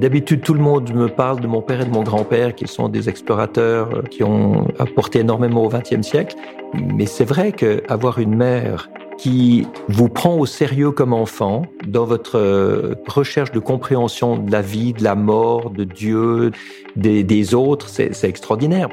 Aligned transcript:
D'habitude, 0.00 0.40
tout 0.40 0.54
le 0.54 0.62
monde 0.62 0.94
me 0.94 1.08
parle 1.08 1.40
de 1.40 1.46
mon 1.46 1.60
père 1.60 1.82
et 1.82 1.84
de 1.84 1.90
mon 1.90 2.02
grand-père, 2.02 2.54
qui 2.54 2.66
sont 2.66 2.88
des 2.88 3.10
explorateurs 3.10 3.94
euh, 3.94 4.02
qui 4.02 4.24
ont 4.24 4.66
apporté 4.78 5.18
énormément 5.18 5.62
au 5.62 5.68
XXe 5.68 6.00
siècle. 6.00 6.36
Mais 6.72 7.04
c'est 7.04 7.26
vrai 7.26 7.52
qu'avoir 7.52 8.18
une 8.18 8.34
mère 8.34 8.88
qui 9.18 9.66
vous 9.88 10.08
prend 10.08 10.38
au 10.38 10.46
sérieux 10.46 10.90
comme 10.90 11.12
enfant 11.12 11.66
dans 11.86 12.06
votre 12.06 12.38
euh, 12.38 12.94
recherche 13.08 13.52
de 13.52 13.58
compréhension 13.58 14.38
de 14.38 14.50
la 14.50 14.62
vie, 14.62 14.94
de 14.94 15.04
la 15.04 15.14
mort, 15.14 15.68
de 15.68 15.84
Dieu, 15.84 16.52
des, 16.96 17.22
des 17.22 17.52
autres, 17.52 17.90
c'est 17.90 18.24
extraordinaire. 18.24 18.88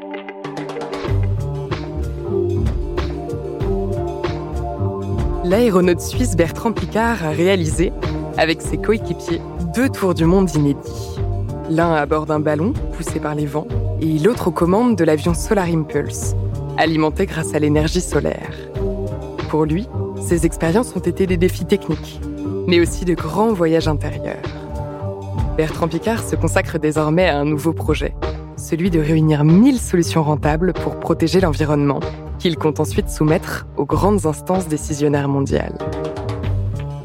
L'aéronaute 5.45 6.02
suisse 6.02 6.35
Bertrand 6.35 6.73
Picard 6.73 7.23
a 7.23 7.30
réalisé, 7.30 7.94
avec 8.38 8.61
ses 8.61 8.77
coéquipiers, 8.77 9.39
deux 9.78 9.89
tours 9.89 10.16
du 10.16 10.25
monde 10.25 10.50
inédits. 10.56 11.20
L'un 11.70 11.94
à 11.94 12.08
bord 12.08 12.25
d'un 12.25 12.39
ballon 12.39 12.73
poussé 12.94 13.20
par 13.20 13.36
les 13.36 13.45
vents 13.45 13.67
et 14.02 14.17
l'autre 14.17 14.47
aux 14.47 14.52
commandes 14.52 14.95
de 14.95 15.03
l'avion 15.03 15.36
Solar 15.36 15.67
Impulse, 15.67 16.36
alimenté 16.78 17.28
grâce 17.28 17.53
à 17.53 17.59
l'énergie 17.59 18.02
solaire. 18.02 18.50
Pour 19.50 19.66
lui, 19.66 19.88
ces 20.20 20.48
expériences 20.48 20.95
ont 20.95 21.02
été 21.02 21.28
des 21.28 21.38
défis 21.38 21.66
techniques, 21.66 22.20
mais 22.66 22.80
aussi 22.80 23.05
de 23.05 23.14
grands 23.14 23.53
voyages 23.53 23.88
intérieurs. 23.88 24.42
Bertrand 25.58 25.88
Picard 25.88 26.23
se 26.23 26.36
consacre 26.36 26.80
désormais 26.80 27.30
à 27.30 27.38
un 27.38 27.45
nouveau 27.45 27.72
projet, 27.72 28.16
celui 28.58 28.89
de 28.89 29.00
réunir 29.00 29.44
1000 29.44 29.78
solutions 29.78 30.23
rentables 30.23 30.73
pour 30.73 31.00
protéger 31.00 31.39
l'environnement, 31.39 32.00
qu'il 32.39 32.58
compte 32.58 32.80
ensuite 32.80 33.11
soumettre 33.11 33.67
aux 33.78 33.86
grandes 33.86 34.25
instances 34.25 34.67
décisionnaires 34.67 35.30
mondiales 35.30 35.78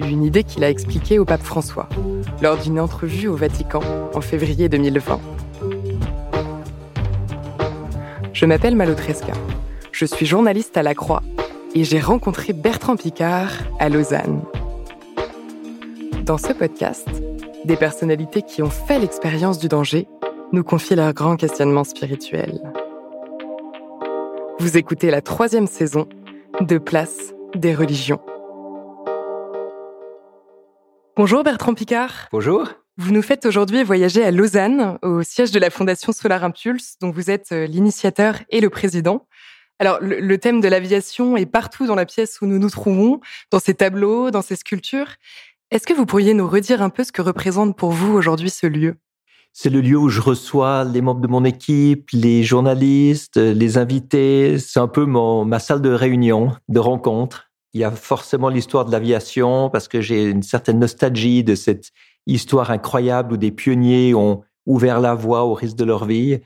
une 0.04 0.24
idée 0.24 0.44
qu'il 0.44 0.64
a 0.64 0.70
expliquée 0.70 1.18
au 1.18 1.24
pape 1.24 1.42
François 1.42 1.88
lors 2.40 2.56
d'une 2.56 2.80
entrevue 2.80 3.28
au 3.28 3.36
Vatican 3.36 3.80
en 4.14 4.20
février 4.20 4.68
2020. 4.68 5.20
Je 8.32 8.46
m'appelle 8.46 8.76
Malotresca. 8.76 9.32
Je 9.92 10.04
suis 10.04 10.26
journaliste 10.26 10.76
à 10.76 10.82
La 10.82 10.94
Croix 10.94 11.22
et 11.74 11.84
j'ai 11.84 12.00
rencontré 12.00 12.52
Bertrand 12.52 12.96
Picard 12.96 13.50
à 13.78 13.88
Lausanne. 13.88 14.42
Dans 16.24 16.38
ce 16.38 16.52
podcast, 16.52 17.08
des 17.64 17.76
personnalités 17.76 18.42
qui 18.42 18.62
ont 18.62 18.70
fait 18.70 18.98
l'expérience 18.98 19.58
du 19.58 19.68
danger 19.68 20.08
nous 20.52 20.64
confient 20.64 20.96
leurs 20.96 21.14
grands 21.14 21.36
questionnements 21.36 21.84
spirituels. 21.84 22.60
Vous 24.58 24.76
écoutez 24.76 25.10
la 25.10 25.20
troisième 25.20 25.66
saison 25.66 26.08
de 26.60 26.78
Place 26.78 27.34
des 27.54 27.74
religions. 27.74 28.20
Bonjour 31.14 31.44
Bertrand 31.44 31.74
Picard. 31.74 32.28
Bonjour. 32.32 32.70
Vous 32.96 33.12
nous 33.12 33.20
faites 33.20 33.44
aujourd'hui 33.44 33.82
voyager 33.82 34.24
à 34.24 34.30
Lausanne, 34.30 34.98
au 35.02 35.22
siège 35.22 35.50
de 35.50 35.58
la 35.58 35.68
Fondation 35.68 36.10
Solar 36.10 36.42
Impulse, 36.42 36.96
dont 37.02 37.10
vous 37.10 37.30
êtes 37.30 37.52
euh, 37.52 37.66
l'initiateur 37.66 38.36
et 38.48 38.62
le 38.62 38.70
président. 38.70 39.26
Alors, 39.78 39.98
le, 40.00 40.38
thème 40.38 40.62
de 40.62 40.68
l'aviation 40.68 41.36
est 41.36 41.44
partout 41.44 41.86
dans 41.86 41.94
la 41.94 42.06
pièce 42.06 42.40
où 42.40 42.46
nous 42.46 42.58
nous 42.58 42.70
trouvons, 42.70 43.20
dans 43.50 43.58
ces 43.58 43.74
tableaux, 43.74 44.30
dans 44.30 44.40
ces 44.40 44.56
sculptures. 44.56 45.16
Est-ce 45.70 45.86
que 45.86 45.92
vous 45.92 46.06
pourriez 46.06 46.32
nous 46.32 46.48
redire 46.48 46.80
un 46.80 46.88
peu 46.88 47.04
ce 47.04 47.12
que 47.12 47.20
représente 47.20 47.76
pour 47.76 47.90
vous 47.90 48.14
aujourd'hui 48.14 48.48
ce 48.48 48.66
lieu? 48.66 48.96
C'est 49.52 49.68
le 49.68 49.82
lieu 49.82 49.98
où 49.98 50.08
je 50.08 50.22
reçois 50.22 50.84
les 50.84 51.02
membres 51.02 51.20
de 51.20 51.28
mon 51.28 51.44
équipe, 51.44 52.08
les 52.14 52.42
journalistes, 52.42 53.36
les 53.36 53.76
invités. 53.76 54.58
C'est 54.58 54.80
un 54.80 54.88
peu 54.88 55.04
mon, 55.04 55.44
ma 55.44 55.58
salle 55.58 55.82
de 55.82 55.90
réunion, 55.90 56.52
de 56.68 56.78
rencontre 56.78 57.51
il 57.74 57.80
y 57.80 57.84
a 57.84 57.90
forcément 57.90 58.48
l'histoire 58.48 58.84
de 58.84 58.92
l'aviation 58.92 59.70
parce 59.70 59.88
que 59.88 60.00
j'ai 60.00 60.24
une 60.24 60.42
certaine 60.42 60.78
nostalgie 60.78 61.42
de 61.42 61.54
cette 61.54 61.90
histoire 62.26 62.70
incroyable 62.70 63.34
où 63.34 63.36
des 63.36 63.50
pionniers 63.50 64.14
ont 64.14 64.42
ouvert 64.66 65.00
la 65.00 65.14
voie 65.14 65.44
au 65.44 65.54
risque 65.54 65.76
de 65.76 65.84
leur 65.84 66.04
vie. 66.04 66.40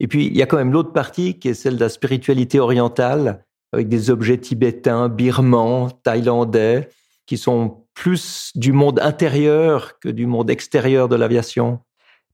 Et 0.00 0.08
puis, 0.08 0.26
il 0.26 0.36
y 0.36 0.42
a 0.42 0.46
quand 0.46 0.56
même 0.56 0.72
l'autre 0.72 0.92
partie 0.92 1.38
qui 1.38 1.48
est 1.48 1.54
celle 1.54 1.76
de 1.76 1.80
la 1.80 1.88
spiritualité 1.88 2.58
orientale 2.58 3.44
avec 3.72 3.88
des 3.88 4.10
objets 4.10 4.38
tibétains, 4.38 5.08
birmans, 5.08 5.90
thaïlandais, 6.02 6.88
qui 7.26 7.38
sont 7.38 7.84
plus 7.94 8.50
du 8.56 8.72
monde 8.72 8.98
intérieur 9.00 9.98
que 10.00 10.08
du 10.08 10.26
monde 10.26 10.50
extérieur 10.50 11.08
de 11.08 11.16
l'aviation. 11.16 11.80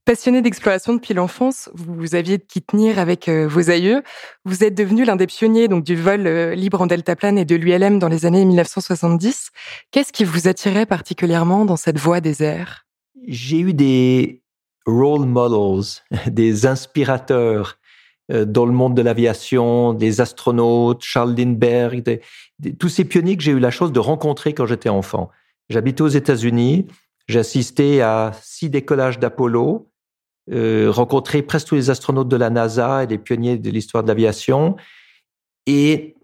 Passionné 0.07 0.41
d'exploration 0.41 0.93
depuis 0.93 1.13
l'enfance, 1.13 1.69
vous 1.73 2.15
aviez 2.15 2.37
de 2.37 2.43
qui 2.43 2.61
tenir 2.61 2.97
avec 2.97 3.27
euh, 3.27 3.45
vos 3.45 3.69
aïeux. 3.69 4.03
Vous 4.45 4.63
êtes 4.63 4.73
devenu 4.73 5.03
l'un 5.03 5.17
des 5.17 5.27
pionniers 5.27 5.67
donc 5.67 5.83
du 5.83 5.97
vol 5.97 6.27
euh, 6.27 6.55
libre 6.55 6.81
en 6.81 6.87
deltaplane 6.87 7.37
et 7.37 7.43
de 7.43 7.57
l'ULM 7.57 7.99
dans 7.99 8.07
les 8.07 8.25
années 8.25 8.45
1970. 8.45 9.49
Qu'est-ce 9.91 10.13
qui 10.13 10.23
vous 10.23 10.47
attirait 10.47 10.85
particulièrement 10.85 11.65
dans 11.65 11.75
cette 11.75 11.99
voie 11.99 12.21
des 12.21 12.41
airs? 12.41 12.85
J'ai 13.27 13.59
eu 13.59 13.73
des 13.73 14.43
role 14.85 15.25
models, 15.25 16.01
des 16.27 16.65
inspirateurs 16.65 17.77
euh, 18.31 18.45
dans 18.45 18.65
le 18.65 18.71
monde 18.71 18.95
de 18.95 19.01
l'aviation, 19.01 19.91
des 19.91 20.21
astronautes, 20.21 21.03
Charles 21.03 21.35
Lindbergh, 21.35 22.21
tous 22.79 22.87
ces 22.87 23.03
pionniers 23.03 23.35
que 23.35 23.43
j'ai 23.43 23.51
eu 23.51 23.59
la 23.59 23.71
chance 23.71 23.91
de 23.91 23.99
rencontrer 23.99 24.53
quand 24.53 24.67
j'étais 24.67 24.87
enfant. 24.87 25.29
J'habitais 25.69 26.01
aux 26.01 26.07
États-Unis, 26.07 26.87
j'ai 27.27 27.39
assisté 27.39 28.01
à 28.01 28.31
six 28.41 28.69
décollages 28.69 29.19
d'Apollo, 29.19 29.89
euh, 30.51 30.89
rencontré 30.89 31.41
presque 31.41 31.67
tous 31.67 31.75
les 31.75 31.89
astronautes 31.89 32.29
de 32.29 32.37
la 32.37 32.49
NASA 32.49 33.03
et 33.03 33.07
des 33.07 33.17
pionniers 33.17 33.57
de 33.57 33.69
l'histoire 33.69 34.03
de 34.03 34.07
l'aviation. 34.07 34.75
Et 35.65 36.15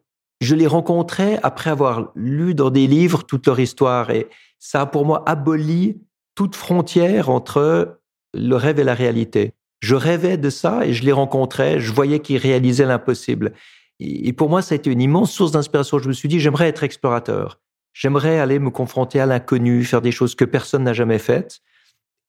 je 0.41 0.56
les 0.56 0.67
rencontrais 0.67 1.39
après 1.44 1.69
avoir 1.69 2.11
lu 2.16 2.53
dans 2.53 2.69
des 2.69 2.88
livres 2.88 3.23
toute 3.23 3.47
leur 3.47 3.59
histoire. 3.59 4.11
Et 4.11 4.28
ça 4.59 4.81
a 4.81 4.85
pour 4.85 5.06
moi 5.06 5.23
aboli 5.28 6.01
toute 6.35 6.56
frontière 6.56 7.29
entre 7.29 8.00
le 8.34 8.56
rêve 8.56 8.79
et 8.79 8.84
la 8.84 8.94
réalité. 8.94 9.53
Je 9.81 9.95
rêvais 9.95 10.38
de 10.38 10.50
ça 10.50 10.85
et 10.85 10.94
je 10.94 11.03
les 11.03 11.11
rencontrais, 11.11 11.79
je 11.79 11.91
voyais 11.91 12.19
qu'ils 12.19 12.38
réalisaient 12.38 12.85
l'impossible. 12.85 13.53
Et 14.00 14.34
pour 14.34 14.50
moi, 14.50 14.61
ça 14.61 14.73
a 14.73 14.78
été 14.78 14.90
une 14.90 15.01
immense 15.01 15.31
source 15.31 15.51
d'inspiration. 15.51 16.00
Je 16.00 16.07
me 16.07 16.13
suis 16.13 16.29
dit, 16.29 16.40
j'aimerais 16.40 16.67
être 16.67 16.84
explorateur. 16.84 17.59
J'aimerais 17.94 18.40
aller 18.40 18.59
me 18.59 18.69
confronter 18.69 19.19
à 19.19 19.25
l'inconnu, 19.25 19.84
faire 19.84 20.01
des 20.01 20.11
choses 20.11 20.35
que 20.35 20.45
personne 20.45 20.84
n'a 20.84 20.94
jamais 20.94 21.19
faites. 21.19 21.59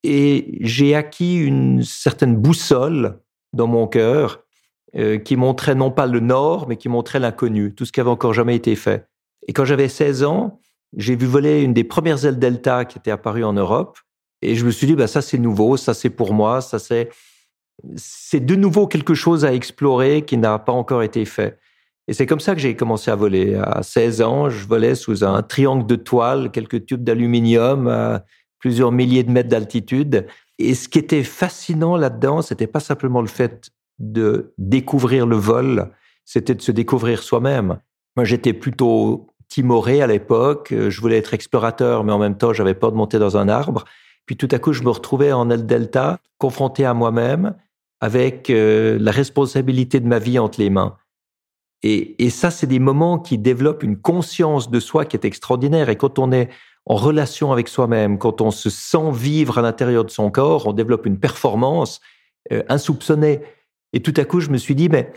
Et 0.07 0.59
j'ai 0.61 0.95
acquis 0.95 1.39
une 1.39 1.83
certaine 1.83 2.37
boussole 2.37 3.21
dans 3.55 3.67
mon 3.67 3.87
cœur 3.87 4.45
euh, 4.97 5.17
qui 5.17 5.35
montrait 5.35 5.75
non 5.75 5.91
pas 5.91 6.07
le 6.07 6.21
nord, 6.21 6.69
mais 6.69 6.77
qui 6.77 6.91
montrait 6.91 7.21
l'inconnu, 7.21 7.75
tout 7.75 7.87
ce 7.87 7.91
qui 7.91 8.01
avait 8.01 8.11
encore 8.11 8.35
jamais 8.35 8.55
été 8.55 8.77
fait. 8.77 9.09
Et 9.49 9.55
quand 9.55 9.65
j'avais 9.65 9.89
16 9.89 10.25
ans, 10.25 10.61
j'ai 10.95 11.17
vu 11.17 11.25
voler 11.25 11.63
une 11.63 11.73
des 11.73 11.85
premières 11.85 12.27
ailes 12.27 12.39
Delta 12.39 12.85
qui 12.85 12.99
était 12.99 13.11
apparue 13.11 13.45
en 13.45 13.55
Europe. 13.55 13.99
Et 14.43 14.57
je 14.57 14.67
me 14.67 14.71
suis 14.71 14.87
dit, 14.87 14.95
bah, 14.95 15.07
ça 15.07 15.23
c'est 15.23 15.39
nouveau, 15.39 15.79
ça 15.79 15.95
c'est 15.95 16.11
pour 16.11 16.35
moi, 16.35 16.61
ça 16.61 16.79
c'est, 16.79 17.09
c'est 17.97 18.45
de 18.45 18.55
nouveau 18.57 18.87
quelque 18.87 19.15
chose 19.15 19.47
à 19.47 19.55
explorer 19.55 20.23
qui 20.27 20.37
n'a 20.37 20.59
pas 20.59 20.73
encore 20.73 21.03
été 21.03 21.25
fait. 21.25 21.59
Et 22.09 22.13
c'est 22.13 22.27
comme 22.27 22.41
ça 22.41 22.55
que 22.55 22.61
j'ai 22.61 22.77
commencé 22.77 23.11
à 23.11 23.17
voler. 23.17 23.55
À 23.55 23.83
16 23.83 24.21
ans, 24.21 24.51
je 24.51 24.67
volais 24.67 24.95
sous 24.95 25.25
un 25.25 25.43
triangle 25.43 25.87
de 25.87 25.97
toile, 25.97 26.51
quelques 26.51 26.85
tubes 26.85 27.03
d'aluminium 27.03 28.21
plusieurs 28.65 28.93
milliers 28.93 29.25
de 29.25 29.31
mètres 29.31 29.51
d'altitude. 29.51 30.27
Et 30.59 30.75
ce 30.75 30.89
qui 30.89 30.99
était 30.99 31.23
fascinant 31.23 31.99
là-dedans, 31.99 32.41
c'était 32.41 32.67
pas 32.67 32.81
simplement 32.81 33.21
le 33.21 33.27
fait 33.27 33.69
de 33.99 34.55
découvrir 34.57 35.27
le 35.27 35.37
vol, 35.37 35.91
c'était 36.25 36.55
de 36.55 36.63
se 36.63 36.73
découvrir 36.73 37.23
soi-même. 37.23 37.79
Moi, 38.17 38.25
j'étais 38.25 38.55
plutôt 38.55 39.27
timoré 39.51 40.01
à 40.01 40.07
l'époque. 40.07 40.69
Je 40.71 40.99
voulais 40.99 41.19
être 41.19 41.35
explorateur, 41.35 42.05
mais 42.05 42.13
en 42.13 42.19
même 42.19 42.39
temps, 42.39 42.55
j'avais 42.55 42.73
peur 42.73 42.91
de 42.91 42.97
monter 42.97 43.19
dans 43.19 43.37
un 43.37 43.51
arbre. 43.51 43.85
Puis 44.25 44.39
tout 44.39 44.49
à 44.51 44.59
coup, 44.59 44.73
je 44.73 44.83
me 44.83 44.89
retrouvais 44.89 45.31
en 45.31 45.51
El 45.51 45.67
Delta, 45.67 46.19
confronté 46.39 46.87
à 46.87 46.95
moi-même, 46.95 47.55
avec 48.01 48.49
euh, 48.49 48.97
la 48.99 49.11
responsabilité 49.11 50.01
de 50.01 50.07
ma 50.07 50.19
vie 50.19 50.39
entre 50.39 50.59
les 50.59 50.71
mains. 50.71 50.97
Et, 51.83 52.25
et 52.25 52.31
ça, 52.31 52.51
c'est 52.51 52.67
des 52.67 52.79
moments 52.79 53.19
qui 53.19 53.37
développent 53.37 53.83
une 53.83 53.99
conscience 53.99 54.71
de 54.71 54.81
soi 54.81 55.05
qui 55.05 55.17
est 55.19 55.27
extraordinaire. 55.27 55.91
Et 55.91 55.97
quand 55.97 56.19
on 56.19 56.33
est 56.33 56.49
en 56.87 56.97
relation 56.97 57.53
avec 57.53 57.69
soi-même, 57.69 58.19
quand 58.19 58.41
on 58.41 58.51
se 58.51 58.69
sent 58.71 59.11
vivre 59.13 59.59
à 59.59 59.63
l'intérieur 59.63 60.05
de 60.05 60.11
son 60.11 60.31
corps, 60.31 60.67
on 60.67 60.73
développe 60.73 61.07
une 61.07 61.19
performance 61.19 62.01
euh, 62.53 62.63
insoupçonnée. 62.69 63.41
Et 63.93 64.01
tout 64.01 64.15
à 64.17 64.25
coup, 64.25 64.41
je 64.41 64.51
me 64.51 64.59
suis 64.59 64.75
dit, 64.75 64.89
mais 64.89 65.13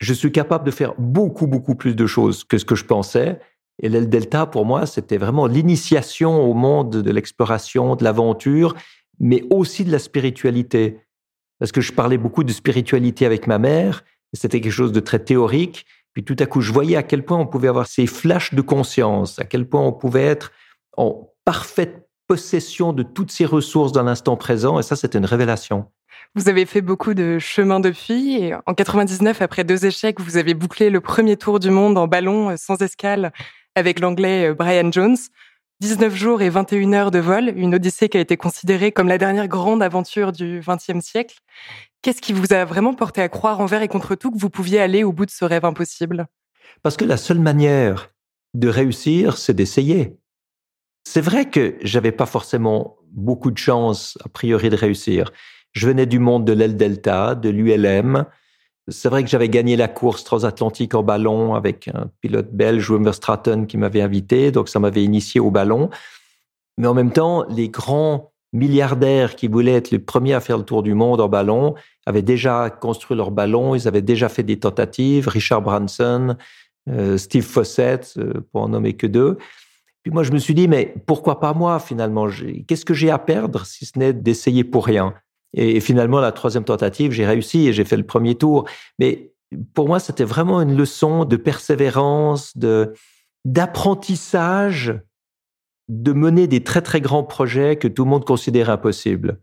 je 0.00 0.12
suis 0.12 0.32
capable 0.32 0.64
de 0.64 0.72
faire 0.72 0.94
beaucoup, 0.98 1.46
beaucoup 1.46 1.76
plus 1.76 1.94
de 1.94 2.06
choses 2.06 2.42
que 2.42 2.58
ce 2.58 2.64
que 2.64 2.74
je 2.74 2.84
pensais. 2.84 3.38
Et 3.80 3.88
l'aile 3.88 4.08
delta, 4.08 4.46
pour 4.46 4.64
moi, 4.64 4.86
c'était 4.86 5.16
vraiment 5.16 5.46
l'initiation 5.46 6.42
au 6.42 6.54
monde 6.54 6.90
de 6.90 7.10
l'exploration, 7.10 7.94
de 7.94 8.02
l'aventure, 8.02 8.74
mais 9.20 9.44
aussi 9.50 9.84
de 9.84 9.92
la 9.92 10.00
spiritualité. 10.00 10.98
Parce 11.60 11.70
que 11.70 11.80
je 11.80 11.92
parlais 11.92 12.18
beaucoup 12.18 12.42
de 12.42 12.52
spiritualité 12.52 13.26
avec 13.26 13.46
ma 13.46 13.58
mère, 13.58 14.04
c'était 14.32 14.60
quelque 14.60 14.72
chose 14.72 14.92
de 14.92 15.00
très 15.00 15.20
théorique. 15.20 15.86
Puis 16.12 16.24
tout 16.24 16.36
à 16.40 16.46
coup, 16.46 16.60
je 16.60 16.72
voyais 16.72 16.96
à 16.96 17.02
quel 17.02 17.24
point 17.24 17.38
on 17.38 17.46
pouvait 17.46 17.68
avoir 17.68 17.86
ces 17.86 18.06
flashs 18.06 18.54
de 18.54 18.60
conscience, 18.60 19.38
à 19.38 19.44
quel 19.44 19.68
point 19.68 19.80
on 19.80 19.92
pouvait 19.92 20.24
être 20.24 20.52
en 20.96 21.32
parfaite 21.44 22.08
possession 22.26 22.92
de 22.92 23.02
toutes 23.02 23.30
ces 23.30 23.44
ressources 23.44 23.92
dans 23.92 24.02
l'instant 24.02 24.36
présent. 24.36 24.78
Et 24.78 24.82
ça, 24.82 24.96
c'était 24.96 25.18
une 25.18 25.26
révélation. 25.26 25.86
Vous 26.34 26.48
avez 26.48 26.64
fait 26.64 26.80
beaucoup 26.80 27.14
de 27.14 27.38
chemin 27.38 27.80
depuis 27.80 28.36
et 28.36 28.54
en 28.66 28.74
99, 28.74 29.42
après 29.42 29.64
deux 29.64 29.84
échecs, 29.84 30.20
vous 30.20 30.36
avez 30.36 30.54
bouclé 30.54 30.88
le 30.88 31.00
premier 31.00 31.36
tour 31.36 31.60
du 31.60 31.70
monde 31.70 31.98
en 31.98 32.06
ballon 32.06 32.50
euh, 32.50 32.56
sans 32.56 32.80
escale 32.80 33.32
avec 33.74 34.00
l'anglais 34.00 34.50
euh, 34.50 34.54
Brian 34.54 34.90
Jones. 34.90 35.16
19 35.80 36.14
jours 36.14 36.42
et 36.42 36.48
21 36.48 36.92
heures 36.92 37.10
de 37.10 37.18
vol, 37.18 37.52
une 37.56 37.74
odyssée 37.74 38.08
qui 38.08 38.16
a 38.16 38.20
été 38.20 38.36
considérée 38.36 38.92
comme 38.92 39.08
la 39.08 39.18
dernière 39.18 39.48
grande 39.48 39.82
aventure 39.82 40.30
du 40.30 40.62
XXe 40.64 41.04
siècle. 41.04 41.40
Qu'est-ce 42.02 42.22
qui 42.22 42.32
vous 42.32 42.52
a 42.52 42.64
vraiment 42.64 42.94
porté 42.94 43.20
à 43.20 43.28
croire 43.28 43.58
envers 43.58 43.82
et 43.82 43.88
contre 43.88 44.14
tout 44.14 44.30
que 44.30 44.38
vous 44.38 44.48
pouviez 44.48 44.80
aller 44.80 45.02
au 45.02 45.12
bout 45.12 45.26
de 45.26 45.32
ce 45.32 45.44
rêve 45.44 45.64
impossible? 45.64 46.28
Parce 46.82 46.96
que 46.96 47.04
la 47.04 47.16
seule 47.16 47.40
manière 47.40 48.10
de 48.54 48.68
réussir, 48.68 49.36
c'est 49.36 49.54
d'essayer. 49.54 50.16
C'est 51.04 51.20
vrai 51.20 51.50
que 51.50 51.76
j'avais 51.82 52.12
pas 52.12 52.26
forcément 52.26 52.96
beaucoup 53.10 53.50
de 53.50 53.58
chance, 53.58 54.16
a 54.24 54.28
priori, 54.28 54.70
de 54.70 54.76
réussir. 54.76 55.30
Je 55.72 55.86
venais 55.86 56.06
du 56.06 56.18
monde 56.18 56.44
de 56.44 56.52
l'aile 56.52 56.76
delta, 56.76 57.34
de 57.34 57.48
l'ULM. 57.48 58.24
C'est 58.88 59.08
vrai 59.08 59.22
que 59.22 59.30
j'avais 59.30 59.48
gagné 59.48 59.76
la 59.76 59.88
course 59.88 60.24
transatlantique 60.24 60.94
en 60.94 61.02
ballon 61.02 61.54
avec 61.54 61.88
un 61.88 62.10
pilote 62.20 62.52
belge, 62.52 62.90
Wimmer 62.90 63.12
Stratton, 63.12 63.66
qui 63.66 63.76
m'avait 63.76 64.00
invité, 64.00 64.50
donc 64.50 64.68
ça 64.68 64.80
m'avait 64.80 65.04
initié 65.04 65.40
au 65.40 65.50
ballon. 65.50 65.88
Mais 66.78 66.86
en 66.86 66.94
même 66.94 67.12
temps, 67.12 67.44
les 67.48 67.68
grands 67.68 68.32
milliardaires 68.52 69.36
qui 69.36 69.48
voulaient 69.48 69.74
être 69.74 69.90
les 69.90 69.98
premiers 69.98 70.34
à 70.34 70.40
faire 70.40 70.58
le 70.58 70.64
tour 70.64 70.82
du 70.82 70.94
monde 70.94 71.20
en 71.20 71.28
ballon 71.28 71.74
avaient 72.06 72.22
déjà 72.22 72.68
construit 72.70 73.16
leur 73.16 73.30
ballon, 73.30 73.74
ils 73.74 73.88
avaient 73.88 74.02
déjà 74.02 74.28
fait 74.28 74.42
des 74.42 74.58
tentatives, 74.58 75.28
Richard 75.28 75.62
Branson, 75.62 76.36
euh, 76.90 77.16
Steve 77.16 77.44
Fossett, 77.44 78.12
euh, 78.18 78.44
pour 78.50 78.62
en 78.62 78.68
nommer 78.68 78.94
que 78.94 79.06
deux. 79.06 79.38
Puis 80.02 80.12
moi, 80.12 80.22
je 80.22 80.32
me 80.32 80.38
suis 80.38 80.54
dit, 80.54 80.68
mais 80.68 80.94
pourquoi 81.06 81.38
pas 81.38 81.54
moi 81.54 81.78
finalement? 81.78 82.26
Qu'est-ce 82.66 82.84
que 82.84 82.94
j'ai 82.94 83.10
à 83.10 83.18
perdre 83.18 83.64
si 83.64 83.86
ce 83.86 83.98
n'est 83.98 84.12
d'essayer 84.12 84.64
pour 84.64 84.86
rien? 84.86 85.14
Et, 85.54 85.80
finalement, 85.80 86.20
la 86.20 86.32
troisième 86.32 86.64
tentative, 86.64 87.12
j'ai 87.12 87.26
réussi 87.26 87.68
et 87.68 87.72
j'ai 87.72 87.84
fait 87.84 87.96
le 87.96 88.06
premier 88.06 88.34
tour. 88.34 88.68
Mais 88.98 89.32
pour 89.74 89.86
moi, 89.86 90.00
c'était 90.00 90.24
vraiment 90.24 90.60
une 90.60 90.76
leçon 90.76 91.24
de 91.24 91.36
persévérance, 91.36 92.56
de 92.56 92.94
d'apprentissage, 93.44 95.00
de 95.88 96.12
mener 96.12 96.46
des 96.46 96.62
très 96.62 96.80
très 96.80 97.00
grands 97.00 97.24
projets 97.24 97.76
que 97.76 97.88
tout 97.88 98.04
le 98.04 98.10
monde 98.10 98.24
considère 98.24 98.70
impossibles. 98.70 99.40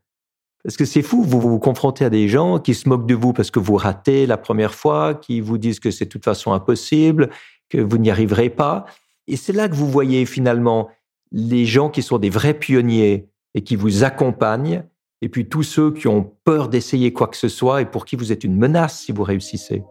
Parce 0.63 0.77
que 0.77 0.85
c'est 0.85 1.01
fou, 1.01 1.23
vous 1.23 1.39
vous 1.39 1.59
confrontez 1.59 2.05
à 2.05 2.09
des 2.09 2.27
gens 2.27 2.59
qui 2.59 2.75
se 2.75 2.87
moquent 2.87 3.07
de 3.07 3.15
vous 3.15 3.33
parce 3.33 3.51
que 3.51 3.59
vous 3.59 3.75
ratez 3.75 4.25
la 4.25 4.37
première 4.37 4.73
fois, 4.73 5.15
qui 5.15 5.41
vous 5.41 5.57
disent 5.57 5.79
que 5.79 5.91
c'est 5.91 6.05
de 6.05 6.09
toute 6.09 6.25
façon 6.25 6.53
impossible, 6.53 7.29
que 7.69 7.77
vous 7.77 7.97
n'y 7.97 8.09
arriverez 8.09 8.49
pas. 8.49 8.85
Et 9.29 9.35
c'est 9.35 9.53
là 9.53 9.69
que 9.69 9.75
vous 9.75 9.87
voyez 9.87 10.25
finalement 10.25 10.89
les 11.31 11.65
gens 11.65 11.89
qui 11.89 12.01
sont 12.01 12.17
des 12.17 12.31
vrais 12.31 12.55
pionniers 12.55 13.29
et 13.53 13.63
qui 13.63 13.75
vous 13.75 14.03
accompagnent, 14.03 14.83
et 15.21 15.29
puis 15.29 15.47
tous 15.47 15.61
ceux 15.61 15.93
qui 15.93 16.07
ont 16.07 16.33
peur 16.43 16.67
d'essayer 16.67 17.13
quoi 17.13 17.27
que 17.27 17.37
ce 17.37 17.47
soit 17.47 17.83
et 17.83 17.85
pour 17.85 18.05
qui 18.05 18.15
vous 18.15 18.31
êtes 18.31 18.43
une 18.43 18.57
menace 18.57 19.01
si 19.01 19.11
vous 19.11 19.21
réussissez. 19.21 19.83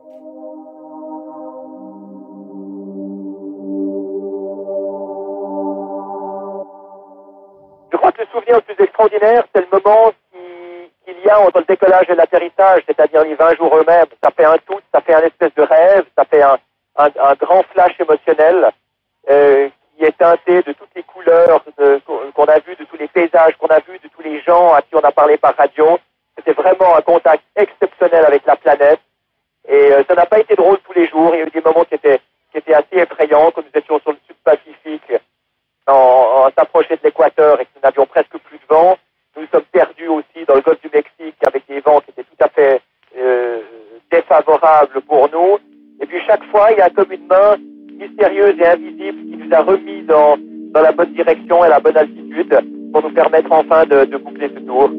Je 7.92 7.96
crois 7.96 8.10
que 8.10 8.22
le 8.22 8.26
souvenir 8.32 8.56
le 8.56 8.62
plus 8.62 8.84
extraordinaire, 8.84 9.44
c'est 9.54 9.60
le 9.60 9.68
moment 9.70 10.10
qu'il 10.32 11.24
y 11.24 11.28
a 11.28 11.40
entre 11.40 11.60
le 11.60 11.64
décollage 11.66 12.06
et 12.08 12.16
l'atterrissage, 12.16 12.82
c'est-à-dire 12.88 13.22
les 13.22 13.36
20 13.36 13.54
jours 13.54 13.76
eux-mêmes. 13.76 14.06
Ça 14.20 14.32
fait 14.32 14.44
un 14.44 14.56
tout, 14.66 14.80
ça 14.92 15.00
fait 15.00 15.14
un 15.14 15.22
espèce 15.22 15.54
de 15.54 15.62
rêve, 15.62 16.06
ça 16.16 16.24
fait 16.24 16.42
un, 16.42 16.58
un 16.96 17.34
grand 17.34 17.62
flash 17.72 17.94
émotionnel. 18.00 18.72
Euh, 19.30 19.68
qui 19.98 20.04
est 20.04 20.16
teinté 20.16 20.62
de 20.62 20.72
toutes 20.72 20.94
les 20.94 21.02
couleurs 21.02 21.64
qu'on 22.34 22.44
a 22.44 22.58
vues, 22.60 22.76
de 22.76 22.84
tous 22.84 22.96
les 22.96 23.08
paysages 23.08 23.56
qu'on 23.58 23.66
a 23.66 23.80
vus, 23.80 23.98
de 23.98 24.08
tous 24.08 24.22
les 24.22 24.40
gens 24.42 24.72
à 24.72 24.80
qui 24.80 24.94
on 24.94 25.00
a 25.00 25.10
parlé 25.10 25.36
par 25.36 25.56
radio. 25.56 25.98
C'était 26.36 26.52
vraiment 26.52 26.96
un 26.96 27.00
contact 27.00 27.42
exceptionnel 27.56 28.24
avec 28.24 28.46
la 28.46 28.54
planète. 28.54 29.00
Et 29.68 29.92
euh, 29.92 30.04
ça 30.08 30.14
n'a 30.14 30.24
pas 30.24 30.38
été 30.38 30.54
drôle 30.54 30.78
tous 30.84 30.92
les 30.92 31.08
jours. 31.08 31.34
Il 31.34 31.40
y 31.40 31.42
a 31.42 31.46
eu 31.46 31.50
des 31.50 31.60
moments 31.60 31.84
qui 31.84 31.96
étaient, 31.96 32.20
assez 32.54 32.96
effrayants, 32.96 33.50
quand 33.50 33.62
nous 33.62 33.80
étions 33.80 33.98
sur 34.00 34.12
le 34.12 34.18
sud-Pacifique, 34.26 35.12
en, 35.86 35.92
en 35.92 36.50
s'approchant 36.56 36.94
de 36.94 37.00
l'équateur 37.02 37.60
et 37.60 37.64
que 37.64 37.70
nous 37.76 37.82
n'avions 37.82 38.06
presque 38.06 38.38
plus 38.38 38.58
de 38.58 38.74
vent. 38.74 38.96
Nous 39.36 39.42
nous 39.42 39.48
sommes 39.52 39.68
perdus 39.72 40.08
aussi 40.08 40.44
dans 40.46 40.54
le 40.54 40.60
golfe 40.60 40.80
du 40.80 40.90
Mexique 40.92 41.36
avec 41.46 41.66
des 41.68 41.80
vents 41.80 42.00
qui 42.00 42.10
étaient 42.10 42.24
tout 42.24 42.44
à 42.44 42.48
fait 42.48 42.80
euh, 43.16 43.60
défavorables 44.10 45.00
pour 45.02 45.28
nous. 45.30 45.58
Et 46.00 46.06
puis 46.06 46.20
chaque 46.26 46.44
fois, 46.44 46.70
il 46.70 46.78
y 46.78 46.82
a 46.82 46.90
comme 46.90 47.12
une 47.12 47.26
main 47.26 47.56
mystérieuse 47.98 48.54
et 48.60 48.66
invisible 48.66 49.17
nous 49.48 49.56
a 49.56 49.62
remis 49.62 50.02
dans, 50.06 50.36
dans 50.72 50.82
la 50.82 50.92
bonne 50.92 51.12
direction 51.14 51.64
et 51.64 51.68
la 51.68 51.80
bonne 51.80 51.96
altitude 51.96 52.58
pour 52.92 53.02
nous 53.02 53.12
permettre 53.14 53.50
enfin 53.52 53.84
de, 53.84 54.04
de 54.04 54.16
boucler 54.16 54.50
ce 54.54 54.60
tour. 54.60 54.90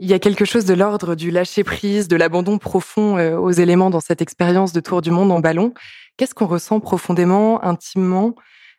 Il 0.00 0.10
y 0.10 0.12
a 0.12 0.18
quelque 0.18 0.44
chose 0.44 0.66
de 0.66 0.74
l'ordre 0.74 1.14
du 1.14 1.30
lâcher-prise, 1.30 2.08
de 2.08 2.16
l'abandon 2.16 2.58
profond 2.58 3.16
euh, 3.16 3.38
aux 3.38 3.50
éléments 3.50 3.90
dans 3.90 4.00
cette 4.00 4.20
expérience 4.20 4.72
de 4.72 4.80
tour 4.80 5.00
du 5.00 5.10
monde 5.10 5.32
en 5.32 5.40
ballon. 5.40 5.72
Qu'est-ce 6.16 6.34
qu'on 6.34 6.46
ressent 6.46 6.80
profondément, 6.80 7.64
intimement, 7.64 8.34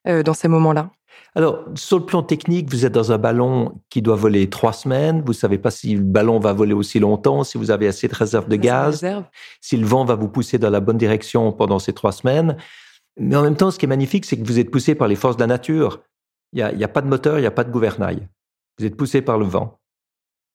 euh, 0.08 0.22
dans 0.22 0.34
ces 0.34 0.48
moments-là? 0.48 0.92
Alors, 1.38 1.66
sur 1.76 2.00
le 2.00 2.06
plan 2.06 2.24
technique, 2.24 2.72
vous 2.72 2.86
êtes 2.86 2.94
dans 2.94 3.12
un 3.12 3.18
ballon 3.18 3.82
qui 3.90 4.02
doit 4.02 4.16
voler 4.16 4.50
trois 4.50 4.72
semaines. 4.72 5.22
Vous 5.22 5.34
ne 5.34 5.38
savez 5.38 5.58
pas 5.58 5.70
si 5.70 5.94
le 5.96 6.02
ballon 6.02 6.40
va 6.40 6.54
voler 6.54 6.74
aussi 6.74 6.98
longtemps, 7.00 7.44
si 7.44 7.58
vous 7.58 7.72
avez 7.72 7.88
assez 7.88 8.08
de 8.08 8.16
réserve 8.16 8.48
de 8.48 8.56
gaz, 8.56 9.06
si 9.60 9.76
le 9.76 9.86
vent 9.86 10.06
va 10.06 10.16
vous 10.16 10.30
pousser 10.30 10.58
dans 10.58 10.70
la 10.70 10.80
bonne 10.80 10.98
direction 10.98 11.52
pendant 11.52 11.78
ces 11.78 11.92
trois 11.92 12.14
semaines. 12.14 12.56
Mais 13.20 13.36
en 13.36 13.44
même 13.44 13.58
temps, 13.58 13.70
ce 13.70 13.78
qui 13.78 13.86
est 13.86 13.90
magnifique, 13.90 14.26
c'est 14.26 14.38
que 14.38 14.48
vous 14.48 14.60
êtes 14.60 14.72
poussé 14.72 14.96
par 14.96 15.10
les 15.10 15.16
forces 15.16 15.36
de 15.36 15.42
la 15.42 15.48
nature. 15.48 16.02
Il 16.54 16.58
n'y 16.58 16.84
a, 16.84 16.88
a, 16.88 16.90
pas 16.90 17.02
de 17.02 17.08
moteur, 17.08 17.38
il 17.38 17.42
n'y 17.42 17.48
a 17.48 17.52
pas 17.52 17.66
de 17.66 17.72
gouvernail. 17.72 18.30
Vous 18.80 18.86
êtes 18.86 18.96
poussé 18.96 19.22
par 19.22 19.38
le 19.38 19.46
vent. 19.46 19.80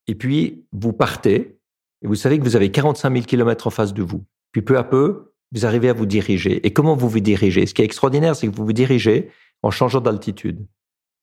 Et 0.07 0.15
puis, 0.15 0.65
vous 0.73 0.95
partez, 0.95 1.59
et 2.03 2.07
vous 2.07 2.15
savez 2.15 2.39
que 2.39 2.45
vous 2.45 2.57
avez 2.57 2.71
45 2.71 3.13
000 3.13 3.25
km 3.27 3.67
en 3.67 3.71
face 3.71 3.93
de 3.93 4.03
vous. 4.03 4.25
Puis 4.53 4.63
peu 4.63 4.79
à 4.79 4.85
peu, 4.85 5.35
vous 5.53 5.67
arrivez 5.67 5.91
à 5.91 5.93
vous 5.93 6.07
diriger. 6.07 6.67
Et 6.67 6.73
comment 6.73 6.97
vous 6.97 7.09
vous 7.09 7.21
dirigez? 7.21 7.67
Ce 7.67 7.75
qui 7.75 7.83
est 7.83 7.85
extraordinaire, 7.85 8.35
c'est 8.35 8.47
que 8.47 8.57
vous 8.57 8.65
vous 8.65 8.73
dirigez 8.73 9.31
en 9.63 9.71
changeant 9.71 10.01
d'altitude. 10.01 10.67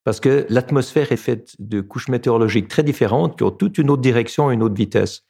Parce 0.03 0.19
que 0.19 0.45
l'atmosphère 0.49 1.11
est 1.11 1.17
faite 1.17 1.55
de 1.59 1.81
couches 1.81 2.07
météorologiques 2.07 2.67
très 2.69 2.83
différentes 2.83 3.37
qui 3.37 3.43
ont 3.43 3.51
toute 3.51 3.77
une 3.77 3.89
autre 3.89 4.01
direction 4.01 4.51
une 4.51 4.63
autre 4.63 4.75
vitesse. 4.75 5.23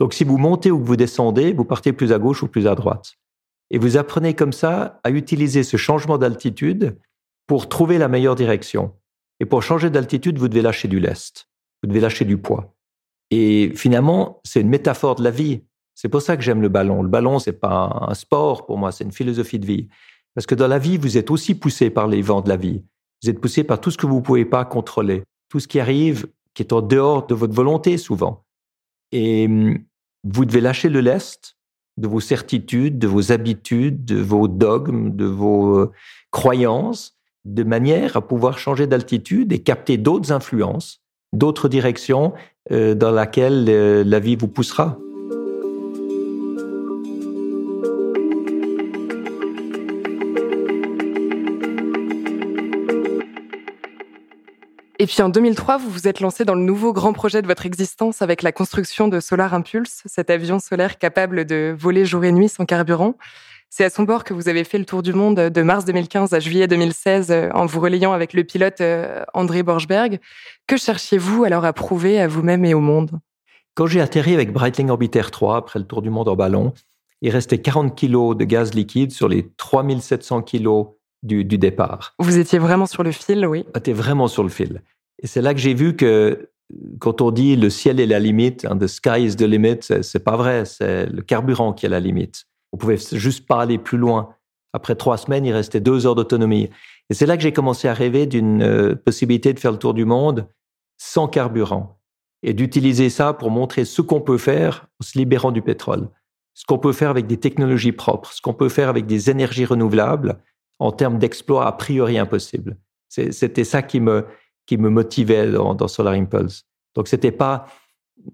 Donc 0.00 0.14
si 0.14 0.24
vous 0.24 0.38
montez 0.38 0.70
ou 0.70 0.80
que 0.80 0.86
vous 0.86 0.96
descendez, 0.96 1.52
vous 1.52 1.64
partez 1.64 1.92
plus 1.92 2.12
à 2.12 2.18
gauche 2.18 2.42
ou 2.42 2.48
plus 2.48 2.66
à 2.66 2.74
droite. 2.74 3.14
Et 3.70 3.78
vous 3.78 3.96
apprenez 3.96 4.34
comme 4.34 4.52
ça 4.52 5.00
à 5.04 5.10
utiliser 5.10 5.62
ce 5.62 5.76
changement 5.76 6.18
d'altitude 6.18 6.98
pour 7.46 7.68
trouver 7.68 7.98
la 7.98 8.08
meilleure 8.08 8.34
direction. 8.34 8.94
Et 9.40 9.44
pour 9.44 9.62
changer 9.62 9.90
d'altitude, 9.90 10.38
vous 10.38 10.48
devez 10.48 10.62
lâcher 10.62 10.88
du 10.88 11.00
lest. 11.00 11.48
Vous 11.82 11.88
devez 11.88 12.00
lâcher 12.00 12.24
du 12.24 12.38
poids. 12.38 12.74
Et 13.30 13.72
finalement, 13.74 14.40
c'est 14.44 14.60
une 14.60 14.68
métaphore 14.68 15.14
de 15.16 15.22
la 15.22 15.30
vie. 15.30 15.62
C'est 15.94 16.08
pour 16.08 16.22
ça 16.22 16.36
que 16.36 16.42
j'aime 16.42 16.62
le 16.62 16.68
ballon. 16.68 17.02
Le 17.02 17.08
ballon, 17.08 17.38
c'est 17.38 17.52
pas 17.52 18.06
un 18.08 18.14
sport 18.14 18.66
pour 18.66 18.78
moi, 18.78 18.92
c'est 18.92 19.04
une 19.04 19.12
philosophie 19.12 19.58
de 19.58 19.66
vie. 19.66 19.88
Parce 20.38 20.46
que 20.46 20.54
dans 20.54 20.68
la 20.68 20.78
vie, 20.78 20.98
vous 20.98 21.18
êtes 21.18 21.32
aussi 21.32 21.56
poussé 21.56 21.90
par 21.90 22.06
les 22.06 22.22
vents 22.22 22.42
de 22.42 22.48
la 22.48 22.56
vie. 22.56 22.84
Vous 23.20 23.28
êtes 23.28 23.40
poussé 23.40 23.64
par 23.64 23.80
tout 23.80 23.90
ce 23.90 23.98
que 23.98 24.06
vous 24.06 24.18
ne 24.18 24.20
pouvez 24.20 24.44
pas 24.44 24.64
contrôler, 24.64 25.24
tout 25.48 25.58
ce 25.58 25.66
qui 25.66 25.80
arrive, 25.80 26.28
qui 26.54 26.62
est 26.62 26.72
en 26.72 26.80
dehors 26.80 27.26
de 27.26 27.34
votre 27.34 27.52
volonté 27.52 27.98
souvent. 27.98 28.44
Et 29.10 29.46
hum, 29.46 29.78
vous 30.22 30.44
devez 30.44 30.60
lâcher 30.60 30.90
le 30.90 31.00
lest 31.00 31.56
de 31.96 32.06
vos 32.06 32.20
certitudes, 32.20 33.00
de 33.00 33.08
vos 33.08 33.32
habitudes, 33.32 34.04
de 34.04 34.20
vos 34.20 34.46
dogmes, 34.46 35.16
de 35.16 35.24
vos 35.24 35.76
euh, 35.76 35.90
croyances, 36.30 37.18
de 37.44 37.64
manière 37.64 38.16
à 38.16 38.24
pouvoir 38.24 38.60
changer 38.60 38.86
d'altitude 38.86 39.52
et 39.52 39.58
capter 39.58 39.96
d'autres 39.96 40.30
influences, 40.30 41.00
d'autres 41.32 41.68
directions 41.68 42.32
euh, 42.70 42.94
dans 42.94 43.10
laquelle 43.10 43.66
euh, 43.68 44.04
la 44.04 44.20
vie 44.20 44.36
vous 44.36 44.46
poussera. 44.46 45.00
Et 55.00 55.06
puis 55.06 55.22
en 55.22 55.28
2003, 55.28 55.78
vous 55.78 55.90
vous 55.90 56.08
êtes 56.08 56.18
lancé 56.18 56.44
dans 56.44 56.56
le 56.56 56.62
nouveau 56.62 56.92
grand 56.92 57.12
projet 57.12 57.40
de 57.40 57.46
votre 57.46 57.66
existence 57.66 58.20
avec 58.20 58.42
la 58.42 58.50
construction 58.50 59.06
de 59.06 59.20
Solar 59.20 59.54
Impulse, 59.54 60.02
cet 60.06 60.28
avion 60.28 60.58
solaire 60.58 60.98
capable 60.98 61.44
de 61.44 61.72
voler 61.78 62.04
jour 62.04 62.24
et 62.24 62.32
nuit 62.32 62.48
sans 62.48 62.64
carburant. 62.64 63.14
C'est 63.70 63.84
à 63.84 63.90
son 63.90 64.02
bord 64.02 64.24
que 64.24 64.34
vous 64.34 64.48
avez 64.48 64.64
fait 64.64 64.78
le 64.78 64.84
tour 64.84 65.02
du 65.02 65.12
monde 65.12 65.36
de 65.36 65.62
mars 65.62 65.84
2015 65.84 66.32
à 66.32 66.40
juillet 66.40 66.66
2016 66.66 67.30
euh, 67.30 67.48
en 67.54 67.66
vous 67.66 67.78
relayant 67.78 68.12
avec 68.12 68.32
le 68.32 68.42
pilote 68.42 68.80
euh, 68.80 69.22
André 69.34 69.62
Borchberg. 69.62 70.18
Que 70.66 70.76
cherchiez-vous 70.76 71.44
alors 71.44 71.64
à 71.64 71.72
prouver 71.72 72.20
à 72.20 72.26
vous-même 72.26 72.64
et 72.64 72.74
au 72.74 72.80
monde? 72.80 73.20
Quand 73.74 73.86
j'ai 73.86 74.00
atterri 74.00 74.34
avec 74.34 74.52
Breitling 74.52 74.88
Orbiter 74.90 75.30
3 75.30 75.58
après 75.58 75.78
le 75.78 75.84
tour 75.84 76.02
du 76.02 76.10
monde 76.10 76.28
en 76.28 76.34
ballon, 76.34 76.72
il 77.22 77.30
restait 77.30 77.58
40 77.58 77.94
kilos 77.94 78.36
de 78.36 78.44
gaz 78.44 78.74
liquide 78.74 79.12
sur 79.12 79.28
les 79.28 79.48
3700 79.58 80.42
kilos 80.42 80.86
du, 81.22 81.44
départ. 81.44 82.14
Vous 82.18 82.38
étiez 82.38 82.58
vraiment 82.58 82.86
sur 82.86 83.02
le 83.02 83.12
fil, 83.12 83.46
oui. 83.46 83.64
J'étais 83.74 83.92
vraiment 83.92 84.28
sur 84.28 84.42
le 84.42 84.48
fil. 84.48 84.82
Et 85.22 85.26
c'est 85.26 85.42
là 85.42 85.54
que 85.54 85.60
j'ai 85.60 85.74
vu 85.74 85.96
que 85.96 86.50
quand 87.00 87.20
on 87.20 87.30
dit 87.30 87.56
le 87.56 87.70
ciel 87.70 87.98
est 87.98 88.06
la 88.06 88.20
limite, 88.20 88.64
hein, 88.64 88.76
the 88.76 88.86
sky 88.86 89.24
is 89.24 89.36
the 89.36 89.42
limit, 89.42 89.80
c'est 90.02 90.24
pas 90.24 90.36
vrai, 90.36 90.64
c'est 90.64 91.06
le 91.06 91.22
carburant 91.22 91.72
qui 91.72 91.86
est 91.86 91.88
la 91.88 92.00
limite. 92.00 92.44
On 92.72 92.76
pouvait 92.76 92.98
juste 93.12 93.46
pas 93.46 93.62
aller 93.62 93.78
plus 93.78 93.98
loin. 93.98 94.34
Après 94.72 94.94
trois 94.94 95.16
semaines, 95.16 95.46
il 95.46 95.52
restait 95.52 95.80
deux 95.80 96.06
heures 96.06 96.14
d'autonomie. 96.14 96.68
Et 97.08 97.14
c'est 97.14 97.26
là 97.26 97.36
que 97.36 97.42
j'ai 97.42 97.52
commencé 97.52 97.88
à 97.88 97.94
rêver 97.94 98.26
d'une 98.26 98.62
euh, 98.62 98.94
possibilité 98.94 99.52
de 99.54 99.58
faire 99.58 99.72
le 99.72 99.78
tour 99.78 99.94
du 99.94 100.04
monde 100.04 100.46
sans 100.98 101.26
carburant 101.26 101.98
et 102.42 102.52
d'utiliser 102.52 103.08
ça 103.08 103.32
pour 103.32 103.50
montrer 103.50 103.84
ce 103.84 104.02
qu'on 104.02 104.20
peut 104.20 104.38
faire 104.38 104.86
en 105.00 105.04
se 105.04 105.18
libérant 105.18 105.52
du 105.52 105.62
pétrole, 105.62 106.08
ce 106.54 106.64
qu'on 106.66 106.78
peut 106.78 106.92
faire 106.92 107.10
avec 107.10 107.26
des 107.26 107.38
technologies 107.38 107.92
propres, 107.92 108.32
ce 108.32 108.42
qu'on 108.42 108.52
peut 108.52 108.68
faire 108.68 108.88
avec 108.88 109.06
des 109.06 109.30
énergies 109.30 109.64
renouvelables 109.64 110.38
en 110.78 110.92
termes 110.92 111.18
d'exploits 111.18 111.66
a 111.66 111.72
priori 111.72 112.18
impossibles. 112.18 112.76
C'était 113.08 113.64
ça 113.64 113.82
qui 113.82 114.00
me, 114.00 114.26
qui 114.66 114.76
me 114.76 114.90
motivait 114.90 115.50
dans, 115.50 115.88
Solar 115.88 116.14
Impulse. 116.14 116.64
Donc, 116.94 117.08
c'était 117.08 117.32
pas 117.32 117.66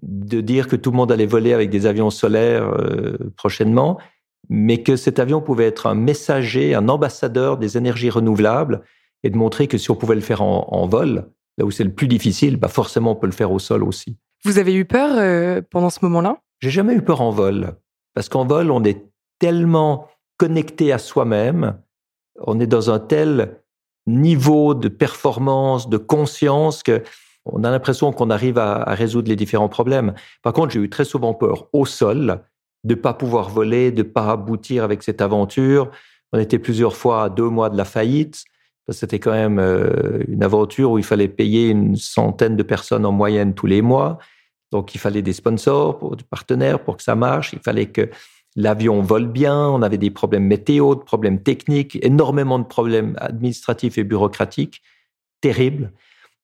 de 0.01 0.41
dire 0.41 0.67
que 0.67 0.75
tout 0.75 0.91
le 0.91 0.97
monde 0.97 1.11
allait 1.11 1.25
voler 1.25 1.53
avec 1.53 1.69
des 1.69 1.85
avions 1.85 2.09
solaires 2.09 2.67
euh, 2.67 3.17
prochainement, 3.37 3.99
mais 4.49 4.83
que 4.83 4.95
cet 4.95 5.19
avion 5.19 5.41
pouvait 5.41 5.65
être 5.65 5.87
un 5.87 5.95
messager, 5.95 6.75
un 6.75 6.89
ambassadeur 6.89 7.57
des 7.57 7.77
énergies 7.77 8.09
renouvelables 8.09 8.81
et 9.23 9.29
de 9.29 9.37
montrer 9.37 9.67
que 9.67 9.77
si 9.77 9.89
on 9.91 9.95
pouvait 9.95 10.15
le 10.15 10.21
faire 10.21 10.41
en, 10.41 10.87
vol, 10.87 11.29
là 11.57 11.65
où 11.65 11.71
c'est 11.71 11.83
le 11.83 11.93
plus 11.93 12.07
difficile, 12.07 12.57
bah 12.57 12.67
forcément 12.67 13.11
on 13.11 13.15
peut 13.15 13.27
le 13.27 13.33
faire 13.33 13.51
au 13.51 13.59
sol 13.59 13.83
aussi. 13.83 14.17
Vous 14.43 14.59
avez 14.59 14.73
eu 14.73 14.85
peur 14.85 15.17
euh, 15.17 15.61
pendant 15.69 15.89
ce 15.89 15.99
moment-là? 16.03 16.37
J'ai 16.59 16.69
jamais 16.69 16.93
eu 16.93 17.01
peur 17.01 17.21
en 17.21 17.31
vol, 17.31 17.75
parce 18.13 18.29
qu'en 18.29 18.45
vol 18.45 18.69
on 18.69 18.83
est 18.83 19.05
tellement 19.39 20.07
connecté 20.37 20.91
à 20.91 20.97
soi-même, 20.97 21.77
on 22.39 22.59
est 22.59 22.67
dans 22.67 22.89
un 22.91 22.99
tel 22.99 23.59
niveau 24.07 24.73
de 24.73 24.87
performance, 24.87 25.89
de 25.89 25.97
conscience 25.97 26.83
que 26.83 27.01
on 27.45 27.63
a 27.63 27.69
l'impression 27.69 28.11
qu'on 28.11 28.31
arrive 28.31 28.57
à, 28.57 28.83
résoudre 28.95 29.29
les 29.29 29.35
différents 29.35 29.69
problèmes. 29.69 30.15
Par 30.41 30.51
contre, 30.51 30.73
j'ai 30.73 30.79
eu 30.79 30.89
très 30.89 31.05
souvent 31.05 31.35
peur 31.35 31.67
au 31.73 31.85
sol, 31.85 32.41
de 32.83 32.95
pas 32.95 33.13
pouvoir 33.13 33.49
voler, 33.49 33.91
de 33.91 34.01
pas 34.01 34.31
aboutir 34.31 34.83
avec 34.83 35.03
cette 35.03 35.21
aventure. 35.21 35.91
On 36.33 36.39
était 36.39 36.57
plusieurs 36.57 36.95
fois 36.95 37.25
à 37.25 37.29
deux 37.29 37.49
mois 37.49 37.69
de 37.69 37.77
la 37.77 37.85
faillite. 37.85 38.43
C'était 38.89 39.19
quand 39.19 39.31
même 39.31 39.59
euh, 39.59 40.23
une 40.27 40.43
aventure 40.43 40.91
où 40.91 40.97
il 40.97 41.03
fallait 41.03 41.27
payer 41.27 41.69
une 41.69 41.95
centaine 41.95 42.55
de 42.55 42.63
personnes 42.63 43.05
en 43.05 43.11
moyenne 43.11 43.53
tous 43.53 43.67
les 43.67 43.81
mois. 43.83 44.17
Donc, 44.71 44.95
il 44.95 44.97
fallait 44.97 45.21
des 45.21 45.33
sponsors, 45.33 46.15
des 46.15 46.23
partenaires 46.23 46.83
pour 46.83 46.97
que 46.97 47.03
ça 47.03 47.15
marche. 47.15 47.53
Il 47.53 47.59
fallait 47.59 47.87
que 47.87 48.09
l'avion 48.55 49.01
vole 49.01 49.27
bien. 49.27 49.67
On 49.67 49.81
avait 49.81 49.97
des 49.97 50.11
problèmes 50.11 50.45
météo, 50.45 50.95
des 50.95 51.03
problèmes 51.03 51.41
techniques, 51.41 51.97
énormément 52.03 52.59
de 52.59 52.65
problèmes 52.65 53.15
administratifs 53.19 53.97
et 53.97 54.03
bureaucratiques 54.03 54.81
terribles. 55.41 55.91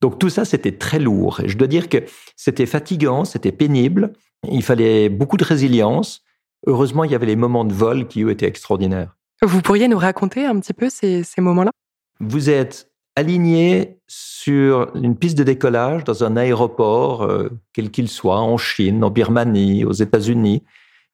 Donc, 0.02 0.18
tout 0.18 0.30
ça, 0.30 0.46
c'était 0.46 0.78
très 0.78 1.00
lourd. 1.00 1.42
Et 1.42 1.50
je 1.50 1.58
dois 1.58 1.68
dire 1.68 1.88
que 1.88 2.00
c'était 2.36 2.66
fatigant, 2.66 3.24
c'était 3.24 3.52
pénible. 3.52 4.14
Il 4.50 4.64
fallait 4.64 5.10
beaucoup 5.10 5.38
de 5.38 5.44
résilience. 5.44 6.24
Heureusement, 6.66 7.04
il 7.04 7.12
y 7.12 7.16
avait 7.16 7.28
les 7.28 7.36
moments 7.36 7.66
de 7.66 7.74
vol 7.74 8.08
qui, 8.08 8.24
eux, 8.24 8.32
étaient 8.32 8.48
extraordinaires. 8.48 9.16
Vous 9.44 9.62
pourriez 9.62 9.88
nous 9.88 9.98
raconter 9.98 10.46
un 10.46 10.60
petit 10.60 10.74
peu 10.74 10.90
ces, 10.90 11.24
moments-là? 11.38 11.72
Vous 12.20 12.50
êtes 12.50 12.92
aligné 13.16 14.00
sur 14.08 14.96
une 14.96 15.16
piste 15.16 15.38
de 15.38 15.44
décollage 15.44 16.04
dans 16.04 16.24
un 16.24 16.38
aéroport, 16.38 17.24
euh, 17.24 17.50
quel 17.74 17.92
qu'il 17.92 18.08
soit, 18.08 18.40
en 18.40 18.58
Chine, 18.58 19.04
en 19.04 19.10
Birmanie, 19.10 19.84
aux 19.84 19.92
États-Unis. 19.92 20.64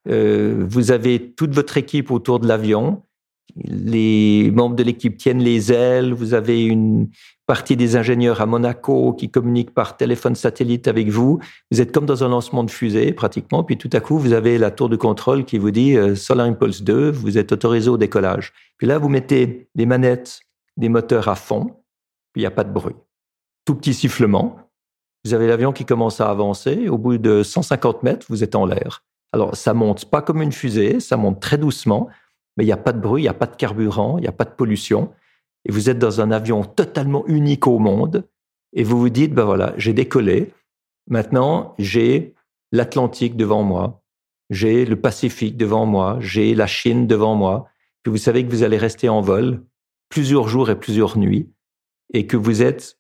Euh, 0.09 0.65
vous 0.67 0.91
avez 0.91 1.31
toute 1.33 1.53
votre 1.53 1.77
équipe 1.77 2.11
autour 2.11 2.39
de 2.39 2.47
l'avion. 2.47 3.03
Les 3.63 4.51
membres 4.51 4.75
de 4.75 4.83
l'équipe 4.83 5.17
tiennent 5.17 5.41
les 5.41 5.71
ailes. 5.71 6.13
Vous 6.13 6.33
avez 6.33 6.65
une 6.65 7.09
partie 7.47 7.77
des 7.77 7.95
ingénieurs 7.95 8.41
à 8.41 8.45
Monaco 8.45 9.13
qui 9.13 9.31
communiquent 9.31 9.73
par 9.73 9.97
téléphone 9.97 10.35
satellite 10.35 10.87
avec 10.87 11.09
vous. 11.09 11.39
Vous 11.71 11.81
êtes 11.81 11.93
comme 11.93 12.05
dans 12.05 12.23
un 12.23 12.27
lancement 12.27 12.63
de 12.63 12.69
fusée 12.69 13.13
pratiquement, 13.13 13.63
puis 13.63 13.77
tout 13.77 13.89
à 13.93 14.01
coup 14.01 14.19
vous 14.19 14.33
avez 14.33 14.57
la 14.57 14.69
tour 14.69 14.89
de 14.89 14.97
contrôle 14.97 15.45
qui 15.45 15.57
vous 15.57 15.71
dit 15.71 15.95
euh, 15.95 16.13
Solar 16.15 16.45
Impulse 16.45 16.83
2, 16.83 17.09
vous 17.09 17.37
êtes 17.37 17.53
autorisé 17.53 17.89
au 17.89 17.97
décollage. 17.97 18.51
Puis 18.77 18.85
là 18.85 18.99
vous 18.99 19.07
mettez 19.07 19.69
les 19.75 19.85
manettes 19.85 20.41
des 20.75 20.89
moteurs 20.89 21.29
à 21.29 21.35
fond, 21.35 21.67
puis 22.33 22.41
il 22.41 22.43
n'y 22.43 22.47
a 22.47 22.51
pas 22.51 22.65
de 22.65 22.71
bruit. 22.71 22.95
Tout 23.65 23.75
petit 23.75 23.93
sifflement. 23.93 24.57
Vous 25.23 25.33
avez 25.33 25.47
l'avion 25.47 25.71
qui 25.71 25.85
commence 25.85 26.21
à 26.21 26.29
avancer. 26.29 26.89
Au 26.89 26.97
bout 26.97 27.17
de 27.17 27.43
150 27.43 28.03
mètres, 28.03 28.25
vous 28.29 28.43
êtes 28.43 28.55
en 28.55 28.65
l'air. 28.65 29.03
Alors 29.33 29.55
ça 29.55 29.73
monte 29.73 30.05
pas 30.05 30.21
comme 30.21 30.41
une 30.41 30.51
fusée, 30.51 30.99
ça 30.99 31.17
monte 31.17 31.39
très 31.39 31.57
doucement, 31.57 32.09
mais 32.55 32.63
il 32.63 32.67
n'y 32.67 32.73
a 32.73 32.77
pas 32.77 32.93
de 32.93 32.99
bruit, 32.99 33.21
il 33.21 33.25
n'y 33.25 33.29
a 33.29 33.33
pas 33.33 33.45
de 33.45 33.55
carburant, 33.55 34.17
il 34.17 34.21
n'y 34.21 34.27
a 34.27 34.33
pas 34.33 34.45
de 34.45 34.51
pollution. 34.51 35.11
Et 35.65 35.71
vous 35.71 35.89
êtes 35.89 35.99
dans 35.99 36.21
un 36.21 36.31
avion 36.31 36.63
totalement 36.63 37.25
unique 37.27 37.67
au 37.67 37.79
monde, 37.79 38.27
et 38.73 38.83
vous 38.83 38.99
vous 38.99 39.09
dites, 39.09 39.33
ben 39.33 39.43
voilà, 39.43 39.73
j'ai 39.77 39.93
décollé, 39.93 40.53
maintenant 41.07 41.75
j'ai 41.77 42.35
l'Atlantique 42.71 43.35
devant 43.35 43.63
moi, 43.63 44.01
j'ai 44.49 44.85
le 44.85 44.95
Pacifique 44.99 45.57
devant 45.57 45.85
moi, 45.85 46.17
j'ai 46.19 46.55
la 46.55 46.67
Chine 46.67 47.07
devant 47.07 47.35
moi, 47.35 47.67
puis 48.03 48.11
vous 48.11 48.17
savez 48.17 48.45
que 48.45 48.49
vous 48.49 48.63
allez 48.63 48.77
rester 48.77 49.09
en 49.09 49.21
vol 49.21 49.63
plusieurs 50.09 50.47
jours 50.47 50.69
et 50.69 50.79
plusieurs 50.79 51.17
nuits, 51.17 51.49
et 52.13 52.27
que 52.27 52.37
vous 52.37 52.61
êtes 52.61 52.97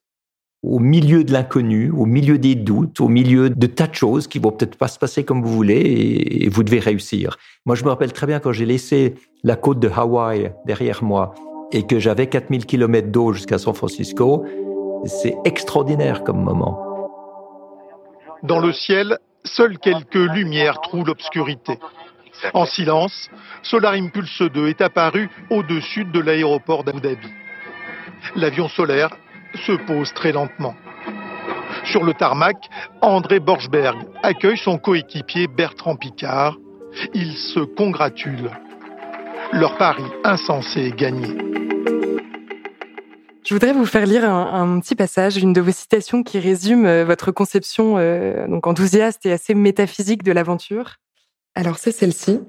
au 0.63 0.79
milieu 0.79 1.23
de 1.23 1.31
l'inconnu, 1.31 1.91
au 1.91 2.05
milieu 2.05 2.37
des 2.37 2.55
doutes, 2.55 2.99
au 2.99 3.07
milieu 3.07 3.49
de 3.49 3.67
tas 3.67 3.87
de 3.87 3.95
choses 3.95 4.27
qui 4.27 4.39
vont 4.39 4.51
peut-être 4.51 4.77
pas 4.77 4.87
se 4.87 4.97
passer 4.97 5.23
comme 5.23 5.41
vous 5.41 5.53
voulez 5.53 5.75
et, 6.41 6.49
vous 6.49 6.63
devez 6.63 6.79
réussir. 6.79 7.37
Moi, 7.65 7.75
je 7.75 7.83
me 7.83 7.89
rappelle 7.89 8.11
très 8.11 8.27
bien 8.27 8.39
quand 8.39 8.51
j'ai 8.51 8.65
laissé 8.65 9.15
la 9.43 9.55
côte 9.55 9.79
de 9.79 9.89
Hawaï 9.89 10.51
derrière 10.65 11.03
moi 11.03 11.35
et 11.71 11.83
que 11.85 11.99
j'avais 11.99 12.27
4000 12.27 12.65
km 12.65 13.09
d'eau 13.09 13.33
jusqu'à 13.33 13.57
San 13.57 13.73
Francisco, 13.73 14.45
c'est 15.05 15.35
extraordinaire 15.45 16.23
comme 16.23 16.43
moment. 16.43 16.79
Dans 18.43 18.59
le 18.59 18.71
ciel, 18.71 19.19
seules 19.43 19.77
quelques 19.77 20.15
lumières 20.15 20.81
trouent 20.81 21.05
l'obscurité. 21.05 21.77
En 22.53 22.65
silence, 22.65 23.29
Solar 23.63 23.93
Impulse 23.93 24.41
2 24.41 24.67
est 24.67 24.81
apparu 24.81 25.29
au-dessus 25.49 26.05
de 26.05 26.19
l'aéroport 26.19 26.83
d'Abu 26.83 27.01
Dhabi. 27.01 27.27
L'avion 28.35 28.67
solaire 28.69 29.09
se 29.55 29.71
pose 29.85 30.13
très 30.13 30.31
lentement. 30.31 30.75
Sur 31.85 32.03
le 32.03 32.13
tarmac, 32.13 32.57
André 33.01 33.39
Borchberg 33.39 33.97
accueille 34.23 34.57
son 34.57 34.77
coéquipier 34.77 35.47
Bertrand 35.47 35.95
Picard. 35.95 36.57
Ils 37.13 37.37
se 37.37 37.59
congratulent. 37.59 38.51
Leur 39.53 39.77
pari 39.77 40.03
insensé 40.23 40.87
est 40.87 40.95
gagné. 40.95 41.29
Je 43.45 43.53
voudrais 43.53 43.71
vous 43.71 43.85
faire 43.85 44.05
lire 44.05 44.29
un, 44.29 44.81
petit 44.81 44.95
passage, 44.95 45.37
une 45.37 45.53
de 45.53 45.61
vos 45.61 45.71
citations 45.71 46.21
qui 46.21 46.37
résume 46.37 46.85
euh, 46.85 47.05
votre 47.05 47.31
conception 47.31 47.97
euh, 47.97 48.45
donc 48.47 48.67
enthousiaste 48.67 49.25
et 49.25 49.31
assez 49.31 49.53
métaphysique 49.53 50.21
de 50.23 50.33
l'aventure. 50.33 50.97
Alors 51.55 51.77
c'est 51.77 51.93
celle-ci. 51.93 52.41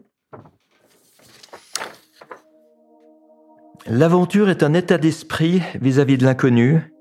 L'aventure 3.91 4.51
est 4.51 4.63
un 4.63 4.75
état 4.75 4.99
d'esprit 4.99 5.63
vis-à-vis 5.81 6.19
de 6.19 6.25
l'inconnu, 6.27 6.93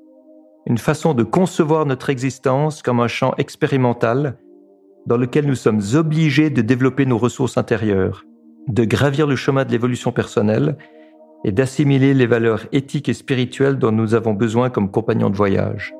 une 0.67 0.77
façon 0.77 1.13
de 1.13 1.23
concevoir 1.23 1.85
notre 1.85 2.09
existence 2.09 2.81
comme 2.81 3.01
un 3.01 3.09
champ 3.09 3.33
expérimental 3.37 4.37
dans 5.05 5.17
lequel 5.17 5.47
nous 5.47 5.55
sommes 5.55 5.81
obligés 5.95 6.49
de 6.49 6.61
développer 6.61 7.05
nos 7.05 7.17
ressources 7.17 7.57
intérieures, 7.57 8.23
de 8.69 8.85
gravir 8.85 9.27
le 9.27 9.35
chemin 9.35 9.65
de 9.65 9.71
l'évolution 9.71 10.13
personnelle 10.13 10.77
et 11.43 11.51
d'assimiler 11.51 12.13
les 12.13 12.25
valeurs 12.25 12.65
éthiques 12.71 13.09
et 13.09 13.13
spirituelles 13.13 13.79
dont 13.79 13.91
nous 13.91 14.15
avons 14.15 14.33
besoin 14.33 14.69
comme 14.69 14.89
compagnons 14.89 15.29
de 15.29 15.35
voyage. 15.35 15.93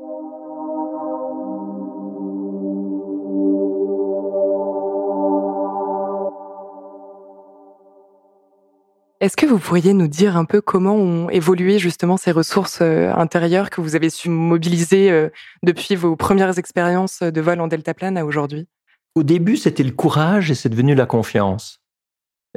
Est-ce 9.20 9.36
que 9.36 9.48
vous 9.48 9.58
pourriez 9.58 9.94
nous 9.94 10.08
dire 10.08 10.38
un 10.38 10.46
peu 10.46 10.62
comment 10.62 10.96
ont 10.96 11.30
évolué 11.30 11.80
justement 11.80 12.18
ces 12.18 12.32
ressources 12.32 12.80
euh, 12.82 13.12
intérieures 13.14 13.72
que 13.72 13.82
vous 13.82 13.96
avez 13.96 14.12
su 14.12 14.30
mobiliser 14.30 15.10
euh, 15.10 15.30
depuis 15.64 15.96
vos 15.96 16.16
premières 16.16 16.60
expériences 16.60 17.24
de 17.24 17.42
vol 17.42 17.60
en 17.60 17.68
deltaplane 17.68 18.16
à 18.18 18.26
aujourd'hui? 18.26 18.68
Au 19.16 19.24
début, 19.24 19.58
c'était 19.58 19.84
le 19.84 19.92
courage 19.92 20.52
et 20.52 20.56
c'est 20.56 20.70
devenu 20.70 20.94
la 20.94 21.08
confiance. 21.08 21.82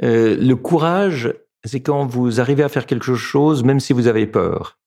Euh, 0.03 0.37
le 0.37 0.55
courage, 0.55 1.33
c'est 1.63 1.79
quand 1.79 2.05
vous 2.05 2.39
arrivez 2.39 2.61
à 2.61 2.69
faire 2.69 2.85
quelque 2.85 3.15
chose, 3.15 3.63
même 3.63 3.79
si 3.79 3.91
vous 3.91 4.05
avez 4.05 4.27
peur. 4.27 4.77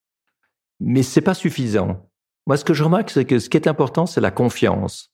Mais 0.78 1.02
c'est 1.02 1.22
pas 1.22 1.34
suffisant. 1.34 2.08
Moi, 2.46 2.56
ce 2.56 2.64
que 2.64 2.74
je 2.74 2.84
remarque, 2.84 3.10
c'est 3.10 3.24
que 3.24 3.40
ce 3.40 3.48
qui 3.48 3.56
est 3.56 3.66
important, 3.66 4.06
c'est 4.06 4.20
la 4.20 4.30
confiance. 4.30 5.12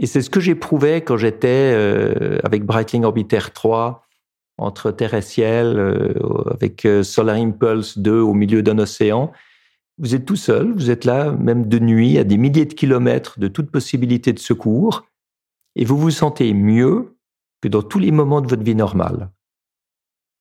Et 0.00 0.06
c'est 0.06 0.22
ce 0.22 0.30
que 0.30 0.40
j'éprouvais 0.40 1.02
quand 1.02 1.16
j'étais 1.16 2.40
avec 2.42 2.64
Breitling 2.64 3.04
Orbiter 3.04 3.52
3, 3.52 4.06
entre 4.62 4.90
terre 4.90 5.14
et 5.14 5.22
ciel, 5.22 5.78
euh, 5.78 6.14
avec 6.50 6.84
euh, 6.84 7.02
Solar 7.02 7.36
Impulse 7.36 7.98
2 7.98 8.20
au 8.20 8.34
milieu 8.34 8.62
d'un 8.62 8.78
océan. 8.78 9.32
Vous 9.98 10.14
êtes 10.14 10.24
tout 10.24 10.36
seul, 10.36 10.72
vous 10.72 10.90
êtes 10.90 11.04
là, 11.04 11.32
même 11.32 11.68
de 11.68 11.78
nuit, 11.78 12.18
à 12.18 12.24
des 12.24 12.38
milliers 12.38 12.64
de 12.64 12.74
kilomètres 12.74 13.38
de 13.38 13.48
toute 13.48 13.70
possibilité 13.70 14.32
de 14.32 14.38
secours. 14.38 15.06
et 15.76 15.84
vous 15.84 15.96
vous 15.96 16.10
sentez 16.10 16.52
mieux 16.52 17.16
que 17.62 17.68
dans 17.68 17.82
tous 17.82 17.98
les 17.98 18.10
moments 18.10 18.40
de 18.40 18.48
votre 18.48 18.62
vie 18.62 18.74
normale. 18.74 19.30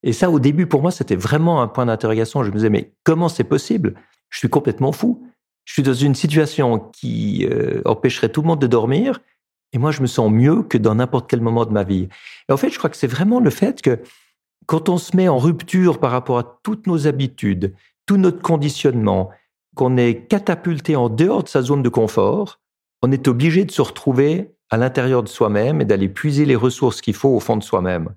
Et 0.04 0.14
ça, 0.14 0.32
au 0.32 0.40
début, 0.40 0.66
pour 0.66 0.82
moi, 0.82 0.92
c'était 0.92 1.16
vraiment 1.16 1.62
un 1.62 1.68
point 1.68 1.86
d'interrogation. 1.86 2.44
Je 2.44 2.50
me 2.50 2.56
disais, 2.56 2.70
mais 2.70 2.94
comment 3.04 3.30
c'est 3.30 3.44
possible? 3.44 3.94
Je 4.30 4.40
suis 4.40 4.50
complètement 4.50 4.92
fou. 4.92 5.28
Je 5.66 5.74
suis 5.74 5.84
dans 5.84 5.94
une 5.94 6.16
situation 6.16 6.80
qui 6.80 7.46
euh, 7.50 7.82
empêcherait 7.86 8.30
tout 8.30 8.42
le 8.42 8.48
monde 8.48 8.62
de 8.62 8.68
dormir, 8.68 9.22
et 9.74 9.78
moi, 9.78 9.92
je 9.92 10.02
me 10.02 10.08
sens 10.08 10.32
mieux 10.32 10.64
que 10.64 10.78
dans 10.78 10.96
n'importe 10.96 11.30
quel 11.30 11.42
moment 11.42 11.66
de 11.66 11.72
ma 11.72 11.84
vie. 11.84 12.10
Et 12.50 12.52
en 12.52 12.58
fait, 12.58 12.70
je 12.70 12.78
crois 12.78 12.90
que 12.90 12.98
c'est 12.98 13.08
vraiment 13.08 13.40
le 13.40 13.50
fait 13.50 13.82
que 13.82 14.00
quand 14.66 14.90
on 14.90 14.98
se 14.98 15.16
met 15.16 15.28
en 15.28 15.38
rupture 15.38 16.00
par 16.00 16.12
rapport 16.12 16.38
à 16.38 16.60
toutes 16.64 16.88
nos 16.88 17.08
habitudes, 17.08 17.74
tout 18.06 18.18
notre 18.18 18.42
conditionnement, 18.42 19.30
qu'on 19.76 19.96
est 19.98 20.28
catapulté 20.28 20.96
en 20.96 21.10
dehors 21.10 21.44
de 21.44 21.50
sa 21.50 21.62
zone 21.62 21.82
de 21.82 21.90
confort, 21.90 22.60
on 23.02 23.12
est 23.12 23.28
obligé 23.28 23.64
de 23.64 23.72
se 23.72 23.82
retrouver 23.82 24.54
à 24.70 24.78
l'intérieur 24.78 25.24
de 25.24 25.30
soi-même 25.30 25.82
et 25.82 25.86
d'aller 25.86 26.10
puiser 26.10 26.46
les 26.46 26.56
ressources 26.56 27.02
qu'il 27.02 27.14
faut 27.14 27.30
au 27.30 27.40
fond 27.40 27.58
de 27.58 27.64
soi-même. 27.64 28.10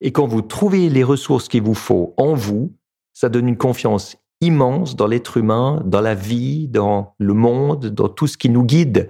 Et 0.00 0.12
quand 0.12 0.26
vous 0.26 0.42
trouvez 0.42 0.88
les 0.88 1.04
ressources 1.04 1.48
qu'il 1.48 1.62
vous 1.62 1.74
faut 1.74 2.14
en 2.16 2.34
vous, 2.34 2.72
ça 3.12 3.28
donne 3.28 3.48
une 3.48 3.56
confiance 3.56 4.16
immense 4.40 4.94
dans 4.94 5.06
l'être 5.06 5.38
humain, 5.38 5.82
dans 5.84 6.00
la 6.00 6.14
vie, 6.14 6.68
dans 6.68 7.14
le 7.18 7.34
monde, 7.34 7.86
dans 7.86 8.08
tout 8.08 8.26
ce 8.26 8.36
qui 8.36 8.50
nous 8.50 8.64
guide, 8.64 9.08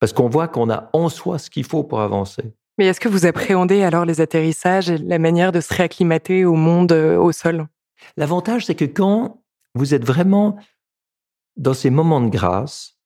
parce 0.00 0.12
qu'on 0.12 0.28
voit 0.28 0.48
qu'on 0.48 0.70
a 0.70 0.90
en 0.92 1.08
soi 1.08 1.38
ce 1.38 1.50
qu'il 1.50 1.64
faut 1.64 1.84
pour 1.84 2.00
avancer. 2.00 2.54
Mais 2.78 2.86
est-ce 2.86 3.00
que 3.00 3.08
vous 3.08 3.26
appréhendez 3.26 3.82
alors 3.82 4.04
les 4.04 4.20
atterrissages 4.20 4.90
et 4.90 4.98
la 4.98 5.18
manière 5.18 5.52
de 5.52 5.60
se 5.60 5.72
réacclimater 5.72 6.44
au 6.44 6.54
monde, 6.54 6.92
euh, 6.92 7.16
au 7.16 7.32
sol? 7.32 7.66
L'avantage, 8.16 8.66
c'est 8.66 8.74
que 8.74 8.84
quand 8.84 9.42
vous 9.74 9.94
êtes 9.94 10.04
vraiment 10.04 10.58
dans 11.56 11.74
ces 11.74 11.90
moments 11.90 12.20
de 12.20 12.28
grâce, 12.28 12.98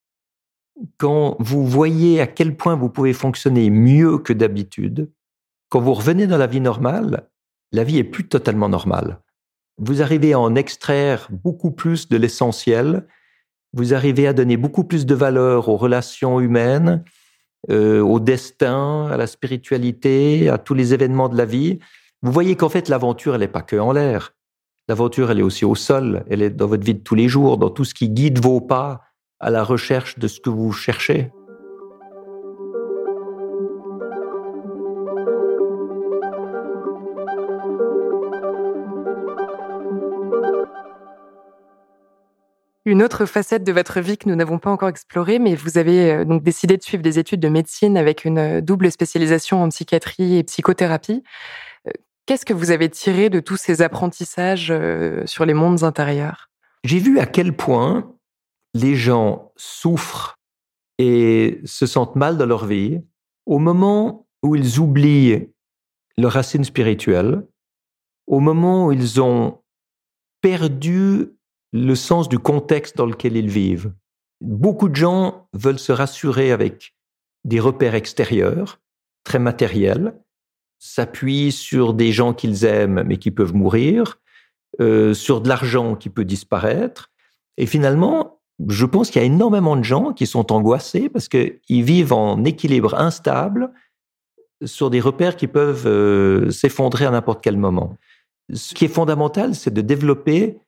quand 0.99 1.37
vous 1.39 1.67
voyez 1.67 2.21
à 2.21 2.27
quel 2.27 2.57
point 2.57 2.75
vous 2.75 2.89
pouvez 2.89 3.13
fonctionner 3.13 3.71
mieux 3.71 4.19
que 4.19 4.33
d'habitude, 4.33 5.11
quand 5.69 5.81
vous 5.81 5.95
revenez 5.95 6.27
dans 6.27 6.39
la 6.39 6.47
vie 6.47 6.61
normale, 6.61 7.29
la 7.73 7.85
vie 7.85 7.99
est 7.99 8.05
plus 8.05 8.27
totalement 8.27 8.69
normale. 8.69 9.21
Vous 9.79 10.03
arrivez 10.03 10.33
à 10.33 10.41
en 10.41 10.55
extraire 10.57 11.29
beaucoup 11.31 11.71
plus 11.71 12.09
de 12.09 12.17
l'essentiel, 12.17 13.07
vous 13.73 13.95
arrivez 13.95 14.27
à 14.27 14.33
donner 14.33 14.57
beaucoup 14.57 14.85
plus 14.85 15.07
de 15.07 15.15
valeur 15.15 15.69
aux 15.69 15.77
relations 15.77 16.41
humaines, 16.41 17.05
euh, 17.71 18.01
au 18.01 18.21
destin, 18.21 19.07
à 19.07 19.17
la 19.17 19.27
spiritualité, 19.27 20.49
à 20.49 20.59
tous 20.59 20.75
les 20.75 20.95
événements 20.95 21.29
de 21.29 21.37
la 21.37 21.45
vie. 21.45 21.79
Vous 22.23 22.33
voyez 22.33 22.57
qu'en 22.57 22.69
fait, 22.69 22.89
l'aventure, 22.89 23.35
elle 23.35 23.41
n'est 23.41 23.49
pas 23.49 23.63
que 23.63 23.77
en 23.77 23.93
l'air. 23.93 24.35
L'aventure, 24.89 25.31
elle 25.31 25.39
est 25.39 25.43
aussi 25.43 25.65
au 25.65 25.75
sol, 25.75 26.25
elle 26.29 26.43
est 26.43 26.51
dans 26.51 26.67
votre 26.67 26.85
vie 26.85 26.95
de 26.95 27.03
tous 27.03 27.15
les 27.15 27.29
jours, 27.29 27.59
dans 27.59 27.71
tout 27.71 27.85
ce 27.85 27.95
qui 27.95 28.09
guide 28.09 28.43
vos 28.43 28.61
pas 28.61 29.03
à 29.39 29.51
la 29.51 29.63
recherche 29.63 30.19
de 30.19 30.27
ce 30.27 30.41
que 30.41 30.51
vous 30.51 30.73
cherchez. 30.73 31.31
Une 42.91 43.05
autre 43.05 43.25
facette 43.25 43.63
de 43.63 43.71
votre 43.71 44.01
vie 44.01 44.19
que 44.19 44.29
nous 44.29 44.35
n'avons 44.35 44.59
pas 44.59 44.69
encore 44.69 44.89
explorée, 44.89 45.39
mais 45.39 45.55
vous 45.55 45.79
avez 45.79 46.11
euh, 46.11 46.25
donc 46.25 46.43
décidé 46.43 46.77
de 46.77 46.83
suivre 46.83 47.05
des 47.05 47.21
études 47.21 47.39
de 47.39 47.49
médecine 47.49 47.97
avec 47.97 48.25
une 48.25 48.39
euh, 48.39 48.61
double 48.61 48.91
spécialisation 48.91 49.63
en 49.63 49.69
psychiatrie 49.69 50.39
et 50.39 50.43
psychothérapie. 50.43 51.23
Euh, 51.87 51.93
qu'est-ce 52.27 52.45
que 52.45 52.53
vous 52.53 52.73
avez 52.73 52.89
tiré 52.91 53.31
de 53.31 53.39
tous 53.39 53.57
ces 53.57 53.81
apprentissages 53.81 54.75
sur 55.25 55.47
les 55.47 55.55
mondes 55.55 55.85
intérieurs? 55.85 56.51
J'ai 56.83 56.99
vu 56.99 57.21
à 57.21 57.27
quel 57.27 57.57
point 57.57 58.13
les 58.75 58.97
gens 58.97 59.53
souffrent 59.55 60.35
et 60.99 61.61
se 61.65 61.87
sentent 61.87 62.17
mal 62.17 62.39
dans 62.39 62.47
leur 62.47 62.67
vie 62.67 63.01
au 63.47 63.61
moment 63.61 64.27
où 64.43 64.57
ils 64.57 64.81
oublient 64.81 65.49
leur 66.19 66.33
racine 66.33 66.65
spirituelle, 66.65 67.47
au 68.27 68.41
moment 68.41 68.87
où 68.87 68.93
ils 68.93 69.21
ont 69.21 69.61
perdu 70.41 71.37
le 71.73 71.95
sens 71.95 72.29
du 72.29 72.39
contexte 72.39 72.97
dans 72.97 73.07
lequel 73.07 73.37
ils 73.37 73.49
vivent. 73.49 73.93
Beaucoup 74.41 74.89
de 74.89 74.97
gens 74.97 75.49
veulent 75.53 75.79
se 75.79 75.93
rassurer 75.93 76.53
avec 76.53 76.95
des 77.45 77.61
repères 77.61 77.95
extérieurs, 77.95 78.81
très 79.25 79.39
matériels, 79.39 80.15
s'appuient 80.79 81.53
sur 81.53 81.95
des 81.95 82.11
gens 82.11 82.33
qu'ils 82.33 82.65
aiment 82.65 83.03
mais 83.07 83.19
qui 83.19 83.31
peuvent 83.31 83.55
mourir, 83.55 84.19
euh, 84.81 85.15
sur 85.15 85.41
de 85.41 85.49
l'argent 85.49 85.95
qui 85.95 86.09
peut 86.09 86.25
disparaître. 86.25 87.11
Et 87.57 87.67
finalement, 87.67 88.41
je 88.69 88.87
pense 88.87 89.11
qu'il 89.11 89.21
y 89.21 89.25
a 89.25 89.27
énormément 89.27 89.77
de 89.77 89.85
gens 89.85 90.13
qui 90.13 90.27
sont 90.27 90.53
angoissés 90.53 91.09
parce 91.09 91.29
qu'ils 91.29 91.59
vivent 91.69 92.13
en 92.13 92.45
équilibre 92.45 92.95
instable 92.95 93.73
sur 94.65 94.91
des 94.91 95.01
repères 95.01 95.37
qui 95.37 95.47
peuvent 95.47 95.87
euh, 95.87 96.51
s'effondrer 96.51 97.07
à 97.07 97.11
n'importe 97.11 97.43
quel 97.43 97.57
moment. 97.57 97.97
Ce 98.53 98.75
qui 98.75 98.85
est 98.85 98.89
fondamental, 98.89 99.55
c'est 99.55 99.73
de 99.73 99.81
développer 99.81 100.59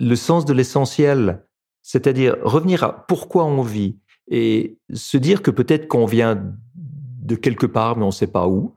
le 0.00 0.16
sens 0.16 0.44
de 0.44 0.52
l'essentiel, 0.52 1.44
c'est-à-dire 1.82 2.36
revenir 2.42 2.82
à 2.84 3.06
pourquoi 3.06 3.44
on 3.44 3.62
vit 3.62 3.96
et 4.28 4.78
se 4.92 5.16
dire 5.16 5.42
que 5.42 5.50
peut-être 5.50 5.88
qu'on 5.88 6.06
vient 6.06 6.42
de 6.74 7.34
quelque 7.36 7.66
part, 7.66 7.96
mais 7.96 8.04
on 8.04 8.08
ne 8.08 8.12
sait 8.12 8.26
pas 8.26 8.48
où. 8.48 8.74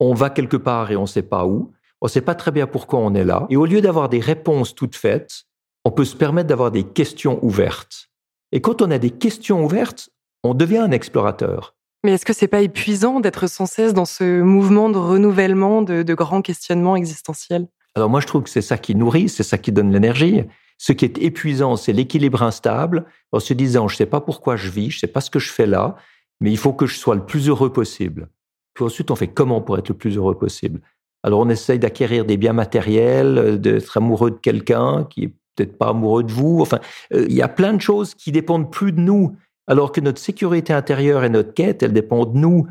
On 0.00 0.14
va 0.14 0.30
quelque 0.30 0.56
part 0.56 0.90
et 0.90 0.96
on 0.96 1.02
ne 1.02 1.06
sait 1.06 1.22
pas 1.22 1.46
où. 1.46 1.72
On 2.00 2.06
ne 2.06 2.10
sait 2.10 2.20
pas 2.20 2.34
très 2.34 2.50
bien 2.50 2.66
pourquoi 2.66 3.00
on 3.00 3.14
est 3.14 3.24
là. 3.24 3.46
Et 3.50 3.56
au 3.56 3.66
lieu 3.66 3.80
d'avoir 3.80 4.08
des 4.08 4.20
réponses 4.20 4.74
toutes 4.74 4.96
faites, 4.96 5.44
on 5.84 5.90
peut 5.90 6.04
se 6.04 6.16
permettre 6.16 6.48
d'avoir 6.48 6.70
des 6.70 6.84
questions 6.84 7.38
ouvertes. 7.42 8.10
Et 8.52 8.60
quand 8.60 8.82
on 8.82 8.90
a 8.90 8.98
des 8.98 9.10
questions 9.10 9.64
ouvertes, 9.64 10.10
on 10.42 10.54
devient 10.54 10.78
un 10.78 10.90
explorateur. 10.90 11.74
Mais 12.04 12.12
est-ce 12.12 12.26
que 12.26 12.34
c'est 12.34 12.48
pas 12.48 12.60
épuisant 12.60 13.20
d'être 13.20 13.46
sans 13.46 13.66
cesse 13.66 13.94
dans 13.94 14.04
ce 14.04 14.42
mouvement 14.42 14.90
de 14.90 14.98
renouvellement, 14.98 15.82
de, 15.82 16.02
de 16.02 16.14
grands 16.14 16.42
questionnements 16.42 16.96
existentiels? 16.96 17.66
Alors 17.94 18.10
moi, 18.10 18.20
je 18.20 18.26
trouve 18.26 18.42
que 18.42 18.50
c'est 18.50 18.62
ça 18.62 18.76
qui 18.76 18.94
nourrit, 18.94 19.28
c'est 19.28 19.42
ça 19.42 19.58
qui 19.58 19.70
donne 19.70 19.92
l'énergie. 19.92 20.42
Ce 20.78 20.92
qui 20.92 21.04
est 21.04 21.18
épuisant, 21.18 21.76
c'est 21.76 21.92
l'équilibre 21.92 22.42
instable, 22.42 23.06
en 23.30 23.38
se 23.38 23.54
disant, 23.54 23.86
je 23.86 23.94
ne 23.94 23.98
sais 23.98 24.06
pas 24.06 24.20
pourquoi 24.20 24.56
je 24.56 24.68
vis, 24.68 24.90
je 24.90 24.96
ne 24.96 25.00
sais 25.00 25.06
pas 25.06 25.20
ce 25.20 25.30
que 25.30 25.38
je 25.38 25.50
fais 25.50 25.66
là, 25.66 25.96
mais 26.40 26.50
il 26.50 26.58
faut 26.58 26.72
que 26.72 26.86
je 26.86 26.96
sois 26.96 27.14
le 27.14 27.24
plus 27.24 27.48
heureux 27.48 27.72
possible. 27.72 28.28
Puis 28.74 28.84
ensuite, 28.84 29.12
on 29.12 29.16
fait 29.16 29.28
comment 29.28 29.60
pour 29.60 29.78
être 29.78 29.88
le 29.88 29.94
plus 29.94 30.16
heureux 30.16 30.36
possible? 30.36 30.80
Alors 31.22 31.40
on 31.40 31.48
essaye 31.48 31.78
d'acquérir 31.78 32.24
des 32.24 32.36
biens 32.36 32.52
matériels, 32.52 33.58
d'être 33.60 33.96
amoureux 33.96 34.32
de 34.32 34.36
quelqu'un 34.36 35.06
qui 35.08 35.24
est 35.24 35.32
peut-être 35.54 35.78
pas 35.78 35.88
amoureux 35.88 36.24
de 36.24 36.32
vous. 36.32 36.58
Enfin, 36.60 36.80
euh, 37.14 37.24
il 37.28 37.34
y 37.34 37.40
a 37.40 37.48
plein 37.48 37.72
de 37.72 37.80
choses 37.80 38.14
qui 38.14 38.32
dépendent 38.32 38.70
plus 38.70 38.92
de 38.92 39.00
nous, 39.00 39.34
alors 39.66 39.92
que 39.92 40.00
notre 40.00 40.18
sécurité 40.18 40.72
intérieure 40.72 41.24
et 41.24 41.30
notre 41.30 41.54
quête, 41.54 41.82
elles 41.82 41.92
dépendent 41.92 42.34
de 42.34 42.38
nous. 42.38 42.66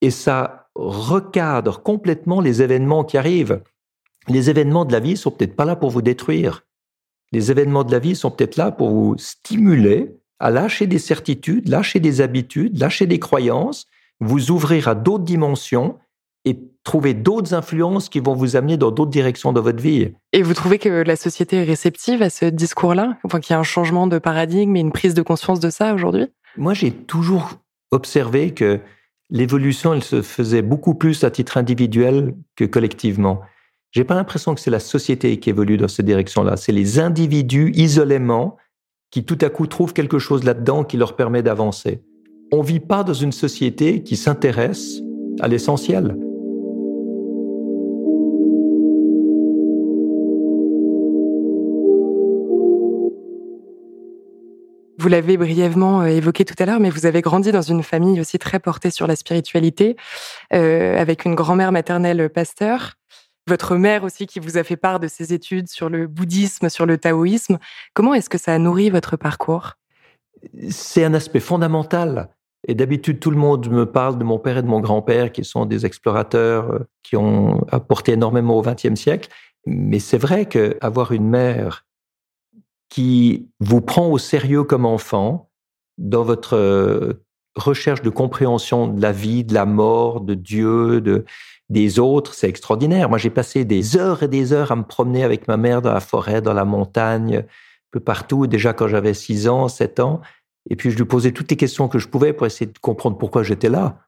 Et 0.00 0.10
ça 0.10 0.70
recadre 0.74 1.82
complètement 1.82 2.40
les 2.40 2.62
événements 2.62 3.04
qui 3.04 3.16
arrivent 3.16 3.62
les 4.28 4.50
événements 4.50 4.84
de 4.84 4.92
la 4.92 5.00
vie 5.00 5.16
sont 5.16 5.30
peut-être 5.30 5.56
pas 5.56 5.64
là 5.64 5.76
pour 5.76 5.90
vous 5.90 6.02
détruire. 6.02 6.64
Les 7.32 7.50
événements 7.50 7.84
de 7.84 7.92
la 7.92 7.98
vie 7.98 8.14
sont 8.14 8.30
peut-être 8.30 8.56
là 8.56 8.70
pour 8.70 8.90
vous 8.90 9.16
stimuler 9.18 10.16
à 10.38 10.50
lâcher 10.50 10.86
des 10.86 10.98
certitudes, 10.98 11.68
lâcher 11.68 12.00
des 12.00 12.20
habitudes, 12.20 12.78
lâcher 12.78 13.06
des 13.06 13.18
croyances, 13.18 13.86
vous 14.20 14.50
ouvrir 14.50 14.88
à 14.88 14.94
d'autres 14.94 15.24
dimensions 15.24 15.98
et 16.44 16.58
trouver 16.84 17.14
d'autres 17.14 17.54
influences 17.54 18.08
qui 18.08 18.20
vont 18.20 18.34
vous 18.34 18.56
amener 18.56 18.76
dans 18.76 18.90
d'autres 18.90 19.10
directions 19.10 19.52
de 19.52 19.60
votre 19.60 19.82
vie. 19.82 20.12
Et 20.32 20.42
vous 20.42 20.54
trouvez 20.54 20.78
que 20.78 20.88
la 20.88 21.16
société 21.16 21.56
est 21.56 21.64
réceptive 21.64 22.20
à 22.22 22.30
ce 22.30 22.44
discours-là? 22.44 23.16
Enfin, 23.24 23.40
qu'il 23.40 23.54
y 23.54 23.56
a 23.56 23.58
un 23.58 23.64
changement 23.64 24.06
de 24.06 24.18
paradigme 24.18 24.76
et 24.76 24.80
une 24.80 24.92
prise 24.92 25.14
de 25.14 25.22
conscience 25.22 25.60
de 25.60 25.70
ça 25.70 25.94
aujourd'hui? 25.94 26.26
Moi, 26.56 26.74
j'ai 26.74 26.92
toujours 26.92 27.52
observé 27.90 28.52
que 28.52 28.80
l'évolution, 29.30 29.94
elle 29.94 30.04
se 30.04 30.20
faisait 30.20 30.62
beaucoup 30.62 30.94
plus 30.94 31.24
à 31.24 31.30
titre 31.30 31.56
individuel 31.56 32.34
que 32.56 32.64
collectivement. 32.64 33.40
J'ai 33.94 34.02
pas 34.02 34.16
l'impression 34.16 34.56
que 34.56 34.60
c'est 34.60 34.72
la 34.72 34.80
société 34.80 35.38
qui 35.38 35.50
évolue 35.50 35.76
dans 35.76 35.86
cette 35.86 36.06
direction-là. 36.06 36.56
C'est 36.56 36.72
les 36.72 36.98
individus 36.98 37.70
isolément 37.76 38.56
qui 39.12 39.24
tout 39.24 39.38
à 39.40 39.50
coup 39.50 39.68
trouvent 39.68 39.92
quelque 39.92 40.18
chose 40.18 40.42
là-dedans 40.42 40.82
qui 40.82 40.96
leur 40.96 41.14
permet 41.14 41.44
d'avancer. 41.44 42.02
On 42.50 42.60
vit 42.60 42.80
pas 42.80 43.04
dans 43.04 43.14
une 43.14 43.30
société 43.30 44.02
qui 44.02 44.16
s'intéresse 44.16 45.00
à 45.38 45.46
l'essentiel. 45.46 46.16
Vous 54.98 55.08
l'avez 55.08 55.36
brièvement 55.36 56.00
euh, 56.00 56.06
évoqué 56.06 56.44
tout 56.44 56.54
à 56.58 56.66
l'heure, 56.66 56.80
mais 56.80 56.90
vous 56.90 57.06
avez 57.06 57.20
grandi 57.20 57.52
dans 57.52 57.62
une 57.62 57.84
famille 57.84 58.20
aussi 58.20 58.38
très 58.38 58.58
portée 58.58 58.90
sur 58.90 59.06
la 59.06 59.14
spiritualité, 59.14 59.96
euh, 60.52 60.98
avec 60.98 61.26
une 61.26 61.36
grand-mère 61.36 61.70
maternelle 61.70 62.28
pasteur 62.30 62.96
votre 63.46 63.76
mère 63.76 64.04
aussi 64.04 64.26
qui 64.26 64.40
vous 64.40 64.56
a 64.56 64.64
fait 64.64 64.76
part 64.76 65.00
de 65.00 65.08
ses 65.08 65.32
études 65.32 65.68
sur 65.68 65.88
le 65.88 66.06
bouddhisme, 66.06 66.68
sur 66.68 66.86
le 66.86 66.98
taoïsme. 66.98 67.58
Comment 67.92 68.14
est-ce 68.14 68.30
que 68.30 68.38
ça 68.38 68.54
a 68.54 68.58
nourri 68.58 68.90
votre 68.90 69.16
parcours? 69.16 69.72
C'est 70.70 71.04
un 71.04 71.14
aspect 71.14 71.40
fondamental. 71.40 72.30
Et 72.66 72.74
d'habitude, 72.74 73.20
tout 73.20 73.30
le 73.30 73.36
monde 73.36 73.68
me 73.70 73.84
parle 73.84 74.18
de 74.18 74.24
mon 74.24 74.38
père 74.38 74.58
et 74.58 74.62
de 74.62 74.66
mon 74.66 74.80
grand-père, 74.80 75.32
qui 75.32 75.44
sont 75.44 75.66
des 75.66 75.84
explorateurs 75.84 76.72
euh, 76.72 76.78
qui 77.02 77.16
ont 77.16 77.64
apporté 77.70 78.12
énormément 78.12 78.56
au 78.56 78.62
XXe 78.62 78.94
siècle. 78.94 79.28
Mais 79.66 79.98
c'est 79.98 80.18
vrai 80.18 80.46
qu'avoir 80.46 81.12
une 81.12 81.28
mère 81.28 81.84
qui 82.88 83.50
vous 83.60 83.80
prend 83.80 84.08
au 84.08 84.18
sérieux 84.18 84.64
comme 84.64 84.86
enfant 84.86 85.50
dans 85.98 86.22
votre 86.22 86.56
euh, 86.56 87.23
recherche 87.56 88.02
de 88.02 88.10
compréhension 88.10 88.88
de 88.88 89.00
la 89.00 89.12
vie, 89.12 89.44
de 89.44 89.54
la 89.54 89.66
mort, 89.66 90.20
de 90.20 90.34
Dieu, 90.34 91.00
de, 91.00 91.24
des 91.68 91.98
autres, 91.98 92.34
c'est 92.34 92.48
extraordinaire. 92.48 93.08
Moi, 93.08 93.18
j'ai 93.18 93.30
passé 93.30 93.64
des 93.64 93.96
heures 93.96 94.22
et 94.22 94.28
des 94.28 94.52
heures 94.52 94.72
à 94.72 94.76
me 94.76 94.82
promener 94.82 95.24
avec 95.24 95.48
ma 95.48 95.56
mère 95.56 95.82
dans 95.82 95.92
la 95.92 96.00
forêt, 96.00 96.42
dans 96.42 96.52
la 96.52 96.64
montagne, 96.64 97.38
un 97.38 97.44
peu 97.90 98.00
partout, 98.00 98.46
déjà 98.46 98.72
quand 98.72 98.88
j'avais 98.88 99.14
6 99.14 99.48
ans, 99.48 99.68
7 99.68 100.00
ans. 100.00 100.20
Et 100.68 100.76
puis, 100.76 100.90
je 100.90 100.96
lui 100.96 101.04
posais 101.04 101.32
toutes 101.32 101.50
les 101.50 101.56
questions 101.56 101.88
que 101.88 101.98
je 101.98 102.08
pouvais 102.08 102.32
pour 102.32 102.46
essayer 102.46 102.70
de 102.70 102.78
comprendre 102.78 103.18
pourquoi 103.18 103.42
j'étais 103.42 103.68
là. 103.68 103.98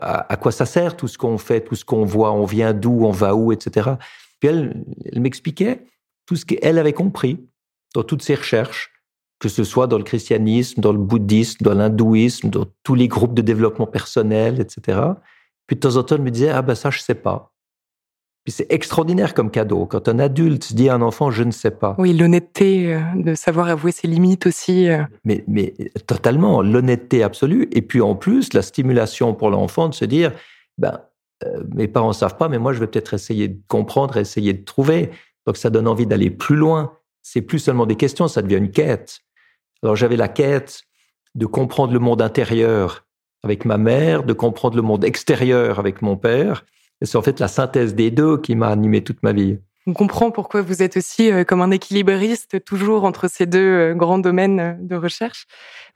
À, 0.00 0.36
quoi 0.36 0.52
ça 0.52 0.64
sert 0.64 0.96
tout 0.96 1.08
ce 1.08 1.18
qu'on 1.18 1.38
fait, 1.38 1.60
tout 1.60 1.74
ce 1.74 1.84
qu'on 1.84 2.04
voit, 2.04 2.32
on 2.32 2.44
vient 2.44 2.72
d'où, 2.72 3.04
on 3.04 3.10
va 3.10 3.34
où, 3.34 3.50
etc. 3.50 3.90
Puis 4.38 4.48
elle, 4.48 4.84
elle 5.10 5.20
m'expliquait 5.20 5.84
tout 6.24 6.36
ce 6.36 6.44
qu'elle 6.44 6.78
avait 6.78 6.92
compris 6.92 7.44
dans 7.92 8.04
toutes 8.04 8.22
ses 8.22 8.36
recherches, 8.36 8.91
que 9.42 9.48
ce 9.48 9.64
soit 9.64 9.88
dans 9.88 9.98
le 9.98 10.04
christianisme, 10.04 10.80
dans 10.80 10.92
le 10.92 10.98
bouddhisme, 10.98 11.64
dans 11.64 11.74
l'hindouisme, 11.74 12.48
dans 12.48 12.64
tous 12.84 12.94
les 12.94 13.08
groupes 13.08 13.34
de 13.34 13.42
développement 13.42 13.88
personnel, 13.88 14.60
etc. 14.60 15.00
Puis 15.66 15.74
de 15.74 15.80
temps 15.80 15.96
en 15.96 16.04
temps, 16.04 16.14
elle 16.14 16.22
me 16.22 16.30
disait, 16.30 16.50
ah 16.50 16.62
ben 16.62 16.76
ça, 16.76 16.90
je 16.90 17.00
sais 17.00 17.16
pas. 17.16 17.52
Puis 18.44 18.52
c'est 18.52 18.72
extraordinaire 18.72 19.34
comme 19.34 19.50
cadeau. 19.50 19.86
Quand 19.86 20.06
un 20.06 20.20
adulte 20.20 20.72
dit 20.74 20.88
à 20.88 20.94
un 20.94 21.02
enfant, 21.02 21.32
je 21.32 21.42
ne 21.42 21.50
sais 21.50 21.72
pas. 21.72 21.96
Oui, 21.98 22.12
l'honnêteté 22.12 22.94
euh, 22.94 23.00
de 23.16 23.34
savoir 23.34 23.66
avouer 23.66 23.90
ses 23.90 24.06
limites 24.06 24.46
aussi. 24.46 24.88
Euh. 24.88 25.02
Mais, 25.24 25.42
mais 25.48 25.74
totalement, 26.06 26.62
l'honnêteté 26.62 27.24
absolue. 27.24 27.68
Et 27.72 27.82
puis 27.82 28.00
en 28.00 28.14
plus, 28.14 28.52
la 28.52 28.62
stimulation 28.62 29.34
pour 29.34 29.50
l'enfant 29.50 29.88
de 29.88 29.94
se 29.94 30.04
dire, 30.04 30.32
ben, 30.78 31.00
euh, 31.44 31.64
mes 31.74 31.88
parents 31.88 32.08
ne 32.08 32.12
savent 32.14 32.36
pas, 32.36 32.48
mais 32.48 32.60
moi, 32.60 32.72
je 32.74 32.78
vais 32.78 32.86
peut-être 32.86 33.14
essayer 33.14 33.48
de 33.48 33.60
comprendre, 33.66 34.18
essayer 34.18 34.52
de 34.52 34.64
trouver. 34.64 35.10
Donc 35.48 35.56
ça 35.56 35.68
donne 35.68 35.88
envie 35.88 36.06
d'aller 36.06 36.30
plus 36.30 36.54
loin. 36.54 36.92
C'est 37.22 37.42
plus 37.42 37.58
seulement 37.58 37.86
des 37.86 37.96
questions, 37.96 38.28
ça 38.28 38.40
devient 38.40 38.58
une 38.58 38.70
quête. 38.70 39.20
Alors 39.82 39.96
j'avais 39.96 40.16
la 40.16 40.28
quête 40.28 40.82
de 41.34 41.46
comprendre 41.46 41.92
le 41.92 41.98
monde 41.98 42.22
intérieur 42.22 43.04
avec 43.42 43.64
ma 43.64 43.78
mère, 43.78 44.22
de 44.22 44.32
comprendre 44.32 44.76
le 44.76 44.82
monde 44.82 45.04
extérieur 45.04 45.78
avec 45.78 46.02
mon 46.02 46.16
père. 46.16 46.64
Et 47.00 47.06
c'est 47.06 47.18
en 47.18 47.22
fait 47.22 47.40
la 47.40 47.48
synthèse 47.48 47.94
des 47.94 48.10
deux 48.10 48.38
qui 48.38 48.54
m'a 48.54 48.68
animé 48.68 49.02
toute 49.02 49.22
ma 49.22 49.32
vie. 49.32 49.58
On 49.88 49.94
comprend 49.94 50.30
pourquoi 50.30 50.62
vous 50.62 50.80
êtes 50.80 50.96
aussi 50.96 51.32
euh, 51.32 51.42
comme 51.42 51.60
un 51.60 51.72
équilibriste 51.72 52.64
toujours 52.64 53.02
entre 53.02 53.28
ces 53.28 53.46
deux 53.46 53.58
euh, 53.58 53.94
grands 53.94 54.20
domaines 54.20 54.60
euh, 54.60 54.74
de 54.78 54.94
recherche. 54.94 55.46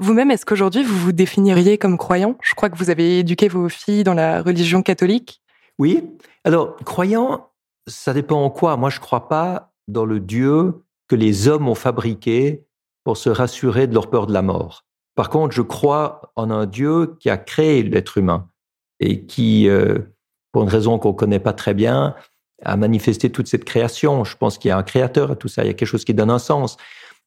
Vous-même, 0.01 0.33
est-ce 0.33 0.45
qu'aujourd'hui 0.45 0.83
vous 0.83 0.99
vous 0.99 1.13
définiriez 1.13 1.79
comme 1.79 1.97
croyant? 1.97 2.37
Je 2.43 2.57
crois 2.57 2.69
que 2.69 2.77
vous 2.77 2.91
avez 2.91 3.21
éduqué 3.21 3.47
vos 3.47 3.69
filles 3.69 4.03
dans 4.03 4.15
la 4.15 4.43
religion 4.43 4.83
catholique. 4.83 5.41
Oui. 5.79 6.03
Alors, 6.43 6.75
croyant, 6.85 7.51
ça 7.87 8.13
dépend 8.13 8.43
en 8.43 8.51
quoi. 8.51 8.77
Moi, 8.77 8.91
je 8.91 8.97
ne 8.97 9.03
crois 9.03 9.29
pas 9.29 9.73
dans 9.87 10.05
le 10.05 10.19
Dieu 10.19 10.75
que 11.07 11.15
les 11.15 11.47
hommes 11.47 11.69
ont 11.69 11.77
fabriqué 11.77 12.66
pour 13.07 13.17
se 13.17 13.31
rassurer 13.31 13.87
de 13.87 13.95
leur 13.95 14.11
peur 14.11 14.27
de 14.27 14.33
la 14.33 14.43
mort. 14.43 14.85
Par 15.15 15.31
contre, 15.31 15.55
je 15.55 15.63
crois 15.63 16.33
en 16.35 16.51
un 16.51 16.67
Dieu 16.67 17.17
qui 17.21 17.31
a 17.31 17.37
créé 17.37 17.85
l'être 17.85 18.19
humain 18.19 18.51
et 18.99 19.27
qui, 19.27 19.69
euh, 19.69 19.99
pour 20.51 20.65
une 20.65 20.69
raison 20.69 20.99
qu'on 20.99 21.11
ne 21.11 21.17
connaît 21.17 21.39
pas 21.39 21.53
très 21.53 21.73
bien, 21.73 22.17
a 22.65 22.77
manifesté 22.77 23.31
toute 23.31 23.47
cette 23.47 23.65
création. 23.65 24.25
Je 24.25 24.37
pense 24.37 24.59
qu'il 24.59 24.71
y 24.71 24.73
a 24.73 24.77
un 24.77 24.83
créateur 24.83 25.31
à 25.31 25.37
tout 25.37 25.47
ça, 25.47 25.63
il 25.63 25.69
y 25.69 25.71
a 25.71 25.75
quelque 25.75 25.87
chose 25.87 26.05
qui 26.05 26.15
donne 26.15 26.31
un 26.31 26.41
sens. 26.41 26.79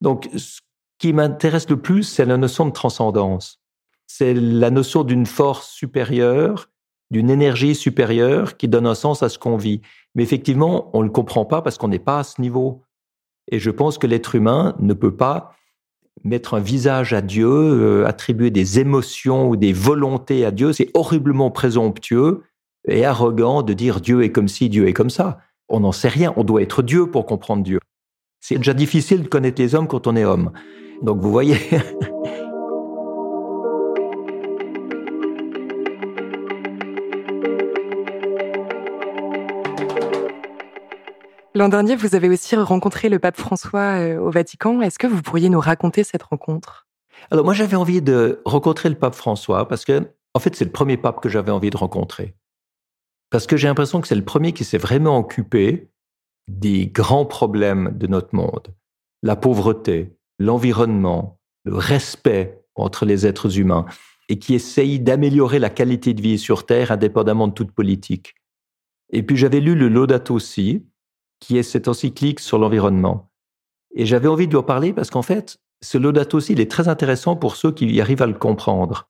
Donc, 0.02 0.30
ce 0.36 0.60
qui 0.98 1.14
m'intéresse 1.14 1.70
le 1.70 1.80
plus, 1.80 2.04
c'est 2.04 2.26
la 2.26 2.36
notion 2.36 2.66
de 2.66 2.72
transcendance. 2.72 3.62
C'est 4.06 4.34
la 4.34 4.72
notion 4.72 5.06
d'une 5.06 5.26
force 5.26 5.70
supérieure, 5.70 6.68
d'une 7.10 7.30
énergie 7.30 7.74
supérieure 7.74 8.58
qui 8.58 8.68
donne 8.68 8.86
un 8.86 8.96
sens 8.96 9.24
à 9.24 9.30
ce 9.30 9.40
qu'on 9.40 9.56
vit. 9.56 9.80
Mais 10.14 10.24
effectivement, 10.24 10.90
on 10.92 11.00
ne 11.00 11.06
le 11.06 11.12
comprend 11.12 11.46
pas 11.46 11.62
parce 11.62 11.78
qu'on 11.78 11.88
n'est 11.88 12.00
pas 12.00 12.20
à 12.20 12.24
ce 12.26 12.42
niveau. 12.42 12.84
Et 13.50 13.60
je 13.60 13.72
pense 13.72 13.98
que 13.98 14.08
l'être 14.08 14.36
humain 14.36 14.76
ne 14.80 14.94
peut 14.94 15.16
pas 15.16 15.56
mettre 16.24 16.54
un 16.54 16.60
visage 16.60 17.14
à 17.14 17.22
Dieu, 17.22 17.48
euh, 17.48 18.08
attribuer 18.08 18.52
des 18.52 18.80
émotions 18.80 19.50
ou 19.50 19.56
des 19.56 19.74
volontés 19.74 20.46
à 20.46 20.52
Dieu, 20.52 20.74
c'est 20.74 20.90
horriblement 20.94 21.52
présomptueux 21.52 22.44
et 22.88 23.06
arrogant 23.06 23.62
de 23.62 23.74
dire 23.74 24.02
Dieu 24.02 24.24
est 24.24 24.32
comme 24.32 24.48
ci, 24.48 24.70
Dieu 24.70 24.88
est 24.88 24.94
comme 24.94 25.10
ça. 25.10 25.40
On 25.68 25.82
n'en 25.82 25.92
sait 25.92 26.08
rien, 26.08 26.34
on 26.36 26.44
doit 26.44 26.62
être 26.62 26.82
Dieu 26.82 27.08
pour 27.08 27.26
comprendre 27.26 27.64
Dieu. 27.64 27.80
C'est 28.40 28.58
déjà 28.58 28.74
difficile 28.74 29.24
de 29.24 29.28
connaître 29.28 29.62
les 29.62 29.76
hommes 29.76 29.88
quand 29.88 30.08
on 30.08 30.16
est 30.16 30.26
homme. 30.26 30.52
Donc 31.02 31.20
vous 31.20 31.32
voyez. 31.32 31.58
L'an 41.60 41.68
dernier, 41.68 41.98
vous 41.98 42.16
avez 42.16 42.30
aussi 42.30 42.56
rencontré 42.56 43.10
le 43.10 43.20
pape 43.20 43.36
François 43.36 44.00
euh, 44.00 44.18
au 44.18 44.32
Vatican. 44.32 44.80
Est-ce 44.80 44.98
que 44.98 45.08
vous 45.08 45.22
pourriez 45.22 45.50
nous 45.50 45.60
raconter 45.60 46.06
cette 46.06 46.24
rencontre? 46.24 46.88
Alors 47.32 47.44
moi, 47.44 47.54
j'avais 47.54 47.76
envie 47.76 48.02
de 48.02 48.42
rencontrer 48.46 48.88
le 48.88 48.96
pape 48.96 49.14
François 49.14 49.68
parce 49.68 49.84
que, 49.84 50.10
en 50.34 50.40
fait, 50.40 50.56
c'est 50.56 50.64
le 50.64 50.72
premier 50.72 50.96
pape 50.96 51.20
que 51.20 51.28
j'avais 51.28 51.52
envie 51.52 51.70
de 51.70 51.76
rencontrer. 51.76 52.34
Parce 53.30 53.46
que 53.46 53.58
j'ai 53.58 53.68
l'impression 53.68 54.00
que 54.00 54.08
c'est 54.08 54.16
le 54.16 54.24
premier 54.24 54.54
qui 54.54 54.64
s'est 54.64 54.78
vraiment 54.78 55.18
occupé 55.18 55.90
des 56.48 56.88
grands 56.88 57.26
problèmes 57.26 57.92
de 57.94 58.08
notre 58.08 58.34
monde. 58.34 58.74
La 59.22 59.36
pauvreté, 59.36 60.16
l'environnement, 60.40 61.42
le 61.66 61.76
respect 61.76 62.64
entre 62.76 63.04
les 63.04 63.28
êtres 63.28 63.60
humains 63.60 63.86
et 64.30 64.40
qui 64.40 64.56
essaye 64.56 65.02
d'améliorer 65.02 65.60
la 65.60 65.70
qualité 65.70 66.14
de 66.14 66.22
vie 66.22 66.40
sur 66.40 66.66
Terre 66.66 66.94
indépendamment 66.94 67.50
de 67.50 67.54
toute 67.54 67.74
politique. 67.74 68.36
Et 69.12 69.24
puis 69.24 69.36
j'avais 69.36 69.60
lu 69.60 69.76
le 69.76 69.90
Laudato 69.90 70.40
Si, 70.40 70.86
qui 71.40 71.58
est 71.58 71.64
cette 71.64 71.88
encyclique 71.88 72.40
sur 72.40 72.58
l'environnement. 72.58 73.30
Et 73.96 74.06
j'avais 74.06 74.28
envie 74.28 74.48
de 74.48 74.52
lui 74.52 74.58
en 74.58 74.64
parler 74.64 74.94
parce 74.94 75.10
qu'en 75.10 75.22
fait, 75.22 75.58
ce 75.82 75.98
Laudato 75.98 76.38
aussi, 76.38 76.54
il 76.54 76.60
est 76.60 76.70
très 76.70 76.88
intéressant 76.88 77.36
pour 77.36 77.56
ceux 77.56 77.72
qui 77.72 77.86
y 77.86 78.02
arrivent 78.02 78.22
à 78.22 78.28
le 78.28 78.34
comprendre. 78.34 79.10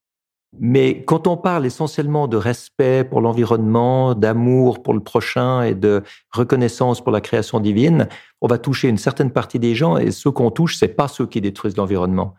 Mais 0.57 1.03
quand 1.03 1.27
on 1.27 1.37
parle 1.37 1.65
essentiellement 1.65 2.27
de 2.27 2.37
respect 2.37 3.03
pour 3.03 3.21
l'environnement, 3.21 4.15
d'amour 4.15 4.81
pour 4.81 4.95
le 4.95 4.99
prochain 4.99 5.61
et 5.61 5.75
de 5.75 6.01
reconnaissance 6.31 7.01
pour 7.01 7.11
la 7.11 7.21
création 7.21 7.59
divine, 7.59 8.07
on 8.41 8.47
va 8.47 8.57
toucher 8.57 8.87
une 8.87 8.97
certaine 8.97 9.31
partie 9.31 9.59
des 9.59 9.75
gens 9.75 9.97
et 9.97 10.11
ceux 10.11 10.31
qu'on 10.31 10.49
touche, 10.49 10.77
c'est 10.77 10.87
pas 10.87 11.07
ceux 11.07 11.27
qui 11.27 11.39
détruisent 11.39 11.77
l'environnement. 11.77 12.33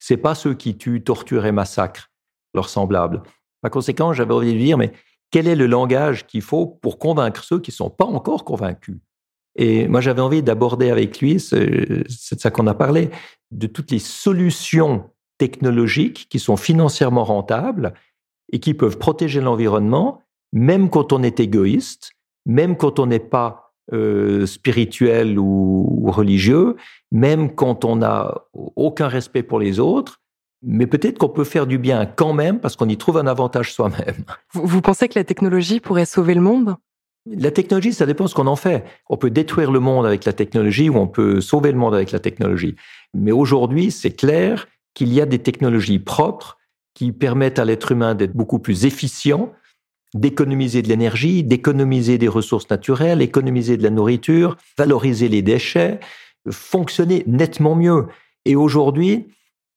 C'est 0.00 0.16
pas 0.16 0.34
ceux 0.34 0.54
qui 0.54 0.76
tuent, 0.76 1.04
torturent 1.04 1.46
et 1.46 1.52
massacrent 1.52 2.10
leurs 2.54 2.68
semblables. 2.68 3.22
Par 3.60 3.70
conséquent, 3.70 4.12
j'avais 4.12 4.34
envie 4.34 4.54
de 4.54 4.58
dire, 4.58 4.76
mais 4.76 4.92
quel 5.30 5.46
est 5.46 5.54
le 5.54 5.66
langage 5.66 6.26
qu'il 6.26 6.42
faut 6.42 6.66
pour 6.66 6.98
convaincre 6.98 7.44
ceux 7.44 7.60
qui 7.60 7.70
ne 7.70 7.76
sont 7.76 7.90
pas 7.90 8.04
encore 8.04 8.44
convaincus? 8.44 8.98
Et 9.56 9.86
moi, 9.88 10.00
j'avais 10.00 10.22
envie 10.22 10.42
d'aborder 10.42 10.90
avec 10.90 11.20
lui, 11.20 11.38
c'est 11.38 11.58
de 11.58 12.40
ça 12.40 12.50
qu'on 12.50 12.66
a 12.66 12.74
parlé, 12.74 13.10
de 13.50 13.66
toutes 13.66 13.90
les 13.90 13.98
solutions 13.98 15.10
technologiques 15.38 16.26
qui 16.30 16.38
sont 16.38 16.56
financièrement 16.56 17.24
rentables 17.24 17.94
et 18.52 18.60
qui 18.60 18.74
peuvent 18.74 18.98
protéger 18.98 19.40
l'environnement, 19.40 20.22
même 20.52 20.88
quand 20.88 21.12
on 21.12 21.22
est 21.22 21.40
égoïste, 21.40 22.12
même 22.46 22.76
quand 22.76 22.98
on 22.98 23.06
n'est 23.06 23.18
pas 23.18 23.74
euh, 23.92 24.46
spirituel 24.46 25.38
ou, 25.38 26.10
religieux, 26.10 26.76
même 27.10 27.54
quand 27.54 27.84
on 27.84 27.96
n'a 27.96 28.34
aucun 28.54 29.08
respect 29.08 29.42
pour 29.42 29.58
les 29.58 29.80
autres, 29.80 30.20
mais 30.62 30.86
peut-être 30.86 31.18
qu'on 31.18 31.28
peut 31.28 31.44
faire 31.44 31.66
du 31.66 31.78
bien 31.78 32.06
quand 32.06 32.32
même 32.32 32.60
parce 32.60 32.76
qu'on 32.76 32.88
y 32.88 32.96
trouve 32.96 33.18
un 33.18 33.26
avantage 33.26 33.72
soi-même. 33.72 34.24
vous 34.52 34.80
pensez 34.80 35.08
que 35.08 35.18
la 35.18 35.24
technologie 35.24 35.80
pourrait 35.80 36.04
sauver 36.04 36.34
le 36.34 36.40
monde? 36.40 36.76
La 37.26 37.50
technologie, 37.50 37.92
ça 37.92 38.06
dépend 38.06 38.24
de 38.24 38.30
ce 38.30 38.34
qu'on 38.34 38.46
en 38.46 38.56
fait. 38.56 38.84
On 39.08 39.16
peut 39.16 39.30
détruire 39.30 39.70
le 39.70 39.80
monde 39.80 40.06
avec 40.06 40.24
la 40.24 40.32
technologie 40.32 40.88
ou 40.88 40.96
on 40.96 41.06
peut 41.06 41.40
sauver 41.40 41.70
le 41.72 41.78
monde 41.78 41.94
avec 41.94 42.10
la 42.10 42.18
technologie. 42.18 42.74
Mais 43.14 43.32
aujourd'hui, 43.32 43.90
c'est 43.90 44.12
clair 44.12 44.66
qu'il 44.94 45.12
y 45.12 45.20
a 45.20 45.26
des 45.26 45.38
technologies 45.38 45.98
propres 45.98 46.58
qui 46.94 47.12
permettent 47.12 47.58
à 47.58 47.64
l'être 47.64 47.92
humain 47.92 48.14
d'être 48.14 48.34
beaucoup 48.34 48.58
plus 48.58 48.84
efficient, 48.84 49.52
d'économiser 50.14 50.82
de 50.82 50.88
l'énergie, 50.88 51.42
d'économiser 51.44 52.18
des 52.18 52.28
ressources 52.28 52.68
naturelles, 52.68 53.22
économiser 53.22 53.76
de 53.76 53.82
la 53.82 53.90
nourriture, 53.90 54.56
valoriser 54.76 55.28
les 55.28 55.42
déchets, 55.42 56.00
fonctionner 56.50 57.22
nettement 57.26 57.76
mieux. 57.76 58.08
Et 58.44 58.56
aujourd'hui, 58.56 59.28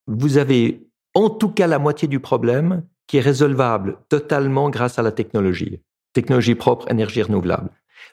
vous 0.08 0.38
avez 0.38 0.82
en 1.14 1.30
tout 1.30 1.50
cas 1.50 1.68
la 1.68 1.80
moitié 1.80 2.08
du 2.08 2.20
problème 2.20 2.84
qui 3.08 3.18
est 3.18 3.22
résolvable 3.22 4.00
totalement 4.10 4.70
grâce 4.70 5.00
à 5.00 5.04
la 5.04 5.12
technologie 5.12 5.80
technologie 6.16 6.56
propre, 6.56 6.90
énergie 6.90 7.22
renouvelable. 7.22 7.70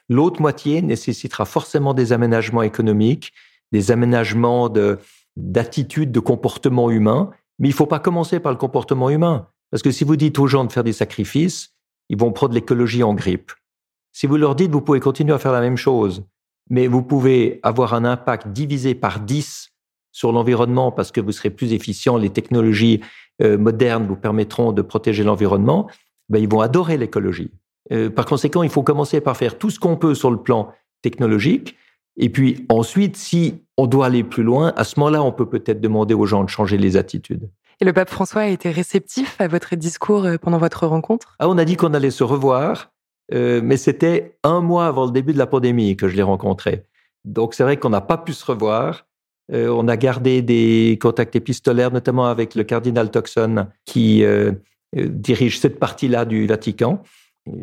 L'autre 0.09 0.41
moitié 0.41 0.81
nécessitera 0.81 1.45
forcément 1.45 1.93
des 1.93 2.11
aménagements 2.13 2.61
économiques, 2.61 3.31
des 3.71 3.91
aménagements 3.91 4.69
d'attitude, 5.37 6.11
de, 6.11 6.19
comportement 6.19 6.91
humain, 6.91 7.31
mais 7.57 7.69
il 7.69 7.71
ne 7.71 7.75
faut 7.75 7.87
pas 7.87 7.99
commencer 7.99 8.39
par 8.39 8.51
le 8.51 8.57
comportement 8.57 9.09
humain. 9.09 9.47
Parce 9.71 9.81
que 9.81 9.91
si 9.91 10.03
vous 10.03 10.17
dites 10.17 10.37
aux 10.37 10.47
gens 10.47 10.65
de 10.65 10.71
faire 10.71 10.83
des 10.83 10.93
sacrifices, 10.93 11.73
ils 12.09 12.19
vont 12.19 12.31
prendre 12.31 12.53
l'écologie 12.53 13.01
en 13.01 13.13
grippe. 13.13 13.51
Si 14.11 14.27
vous 14.27 14.37
leur 14.37 14.53
dites, 14.53 14.71
vous 14.71 14.81
pouvez 14.81 14.99
continuer 14.99 15.33
à 15.33 15.39
faire 15.39 15.53
la 15.53 15.61
même 15.61 15.77
chose, 15.77 16.23
mais 16.69 16.87
vous 16.87 17.01
pouvez 17.01 17.59
avoir 17.63 17.93
un 17.93 18.05
impact 18.05 18.49
divisé 18.49 18.93
par 18.93 19.21
10 19.21 19.71
sur 20.11 20.31
l'environnement 20.31 20.91
parce 20.91 21.11
que 21.11 21.21
vous 21.21 21.31
serez 21.31 21.49
plus 21.49 21.73
efficient, 21.73 22.17
les 22.17 22.29
technologies 22.29 23.01
euh, 23.41 23.57
modernes 23.57 24.05
vous 24.05 24.15
permettront 24.15 24.71
de 24.73 24.81
protéger 24.83 25.23
l'environnement, 25.23 25.89
ben, 26.29 26.39
ils 26.39 26.49
vont 26.49 26.61
adorer 26.61 26.97
l'écologie. 26.97 27.51
Euh, 27.93 28.09
par 28.09 28.25
conséquent, 28.25 28.63
il 28.63 28.69
faut 28.69 28.83
commencer 28.83 29.21
par 29.21 29.37
faire 29.37 29.57
tout 29.57 29.69
ce 29.69 29.79
qu'on 29.79 29.97
peut 29.97 30.15
sur 30.15 30.31
le 30.31 30.37
plan 30.37 30.73
technologique. 31.01 31.77
Et 32.17 32.29
puis 32.29 32.65
ensuite, 32.69 33.15
si 33.15 33.63
on 33.77 33.87
doit 33.87 34.07
aller 34.07 34.23
plus 34.23 34.43
loin, 34.43 34.73
à 34.75 34.83
ce 34.83 34.99
moment-là, 34.99 35.23
on 35.23 35.31
peut 35.31 35.47
peut-être 35.47 35.81
demander 35.81 36.13
aux 36.13 36.25
gens 36.25 36.43
de 36.43 36.49
changer 36.49 36.77
les 36.77 36.97
attitudes. 36.97 37.49
Et 37.81 37.85
le 37.85 37.93
pape 37.93 38.09
François 38.09 38.43
a 38.43 38.47
été 38.47 38.69
réceptif 38.69 39.39
à 39.39 39.47
votre 39.47 39.75
discours 39.75 40.25
euh, 40.25 40.37
pendant 40.37 40.57
votre 40.57 40.87
rencontre? 40.87 41.35
Ah, 41.39 41.49
On 41.49 41.57
a 41.57 41.65
dit 41.65 41.75
qu'on 41.75 41.93
allait 41.93 42.11
se 42.11 42.23
revoir, 42.23 42.91
euh, 43.33 43.61
mais 43.63 43.77
c'était 43.77 44.37
un 44.43 44.61
mois 44.61 44.87
avant 44.87 45.05
le 45.05 45.11
début 45.11 45.33
de 45.33 45.37
la 45.37 45.47
pandémie 45.47 45.97
que 45.97 46.07
je 46.07 46.15
l'ai 46.15 46.23
rencontré. 46.23 46.83
Donc 47.25 47.53
c'est 47.53 47.63
vrai 47.63 47.77
qu'on 47.77 47.89
n'a 47.89 48.01
pas 48.01 48.17
pu 48.17 48.33
se 48.33 48.45
revoir. 48.45 49.05
Euh, 49.51 49.67
on 49.69 49.87
a 49.87 49.97
gardé 49.97 50.41
des 50.41 50.97
contacts 51.01 51.35
épistolaires, 51.35 51.91
notamment 51.91 52.25
avec 52.27 52.55
le 52.55 52.63
cardinal 52.63 53.11
Toxon, 53.11 53.67
qui 53.85 54.23
dirige 54.95 55.59
cette 55.59 55.79
partie-là 55.79 56.23
du 56.25 56.45
Vatican. 56.45 57.01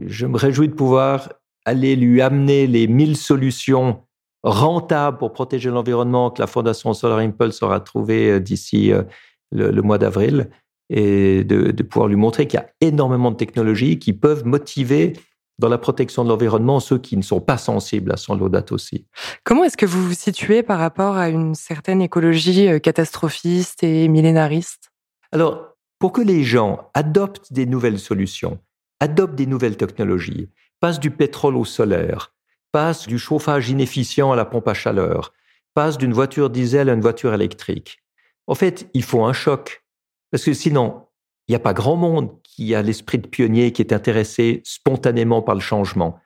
Je 0.07 0.27
me 0.27 0.37
réjouis 0.37 0.69
de 0.69 0.75
pouvoir 0.75 1.33
aller 1.65 1.97
lui 1.97 2.21
amener 2.21 2.67
les 2.67 2.87
mille 2.87 3.17
solutions 3.17 4.03
rentables 4.43 5.19
pour 5.19 5.33
protéger 5.33 5.71
l'environnement 5.71 6.31
que 6.31 6.41
la 6.41 6.47
Fondation 6.47 6.95
Solar 6.95 7.19
Impulse 7.19 7.63
aura 7.63 7.81
trouvées 7.81 8.41
d'ici 8.41 8.93
le, 9.53 9.83
mois 9.83 9.99
d'avril 9.99 10.51
et 10.89 11.45
de, 11.45 11.83
pouvoir 11.83 12.09
lui 12.09 12.17
montrer 12.17 12.47
qu'il 12.47 12.59
y 12.59 12.63
a 12.63 12.71
énormément 12.81 13.31
de 13.31 13.37
technologies 13.37 13.99
qui 13.99 14.13
peuvent 14.13 14.45
motiver 14.45 15.15
dans 15.59 15.69
la 15.69 15.79
protection 15.79 16.25
de 16.25 16.31
l'environnement 16.31 16.81
ceux 16.81 16.99
qui 16.99 17.17
ne 17.17 17.23
sont 17.23 17.41
pas 17.41 17.59
sensibles 17.59 18.11
à 18.13 18.17
son 18.17 18.35
laudato 18.35 18.75
aussi. 18.75 19.07
Comment 19.45 19.65
est-ce 19.65 19.77
que 19.77 19.87
vous 19.87 20.03
vous 20.03 20.15
situez 20.15 20.63
par 20.63 20.79
rapport 20.79 21.17
à 21.17 21.29
une 21.29 21.55
certaine 21.55 22.01
écologie 22.01 22.67
euh, 22.67 22.79
catastrophiste 22.79 23.85
et 23.85 24.09
millénariste? 24.09 24.91
Alors, 25.33 25.77
pour 25.99 26.13
que 26.13 26.23
les 26.23 26.43
gens 26.45 26.91
adoptent 26.95 27.53
des 27.53 27.67
nouvelles 27.67 27.99
solutions, 27.99 28.59
adoptent 29.01 29.35
des 29.35 29.47
nouvelles 29.47 29.77
technologies, 29.77 30.51
passent 30.79 31.01
du 31.01 31.11
pétrole 31.11 31.57
au 31.57 31.65
solaire, 31.65 32.35
passent 32.73 33.07
du 33.07 33.19
chauffage 33.19 33.71
inefficient 33.71 34.33
à 34.33 34.37
la 34.37 34.45
pompe 34.45 34.69
à 34.69 34.75
chaleur, 34.75 35.33
passent 35.75 35.99
d'une 35.99 36.13
voiture 36.13 36.51
diesel 36.51 36.89
à 36.89 36.93
une 36.93 37.01
voiture 37.01 37.35
électrique, 37.35 38.01
en 38.51 38.57
fait, 38.57 38.91
il 38.95 39.05
faut 39.05 39.25
un 39.25 39.33
choc. 39.33 39.85
Parce 40.33 40.45
que 40.45 40.55
sinon, 40.55 41.03
il 41.47 41.53
n'y 41.53 41.57
a 41.57 41.61
pas 41.61 41.73
grand 41.73 41.95
monde 41.95 42.31
qui 42.43 42.75
a 42.75 42.83
l'esprit 42.83 43.19
de 43.19 43.29
pionnier, 43.29 43.73
qui 43.73 43.81
est 43.81 43.93
intéressé 43.93 44.61
spontanément 44.65 45.41
par 45.41 45.55
le 45.55 45.61
changement. 45.61 46.19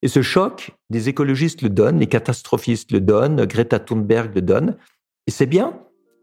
Et 0.00 0.06
ce 0.06 0.22
choc, 0.22 0.70
les 0.90 1.08
écologistes 1.08 1.62
le 1.62 1.70
donnent, 1.70 1.98
les 1.98 2.06
catastrophistes 2.06 2.92
le 2.92 3.00
donnent, 3.00 3.44
Greta 3.46 3.80
Thunberg 3.80 4.36
le 4.36 4.42
donne. 4.42 4.76
Et 5.26 5.32
c'est 5.32 5.46
bien, 5.46 5.80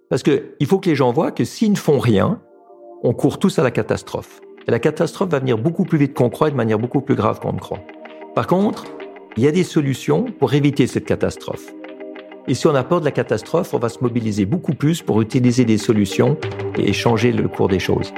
parce 0.10 0.24
qu'il 0.24 0.66
faut 0.66 0.80
que 0.80 0.90
les 0.90 0.96
gens 0.96 1.12
voient 1.12 1.34
que 1.34 1.44
s'ils 1.44 1.72
ne 1.72 1.78
font 1.78 2.00
rien, 2.00 2.42
on 3.04 3.14
court 3.14 3.38
tous 3.38 3.60
à 3.60 3.64
la 3.64 3.72
catastrophe. 3.72 4.40
La 4.68 4.78
catastrophe 4.78 5.30
va 5.30 5.40
venir 5.40 5.58
beaucoup 5.58 5.86
plus 5.86 5.98
vite 5.98 6.14
qu'on 6.14 6.30
croit 6.30 6.50
et 6.50 6.52
de 6.52 6.56
manière 6.56 6.78
beaucoup 6.78 7.02
plus 7.02 7.16
grave 7.16 7.40
qu'on 7.40 7.54
ne 7.54 7.60
croit. 7.60 7.80
Par 8.36 8.46
contre, 8.46 8.86
il 9.36 9.44
y 9.44 9.48
a 9.48 9.52
des 9.52 9.64
solutions 9.64 10.26
pour 10.40 10.54
éviter 10.54 10.86
cette 10.86 11.06
catastrophe. 11.06 11.74
Et 12.48 12.54
si 12.54 12.68
on 12.68 12.76
a 12.76 12.84
peur 12.84 13.00
de 13.00 13.06
la 13.06 13.12
catastrophe, 13.12 13.74
on 13.74 13.80
va 13.80 13.90
se 13.90 14.00
mobiliser 14.02 14.46
beaucoup 14.46 14.74
plus 14.74 15.02
pour 15.02 15.20
utiliser 15.20 15.66
des 15.66 15.80
solutions 15.80 16.38
et 16.78 16.94
changer 16.94 17.32
le 17.32 17.48
cours 17.48 17.70
des 17.70 17.80
choses. 17.80 18.14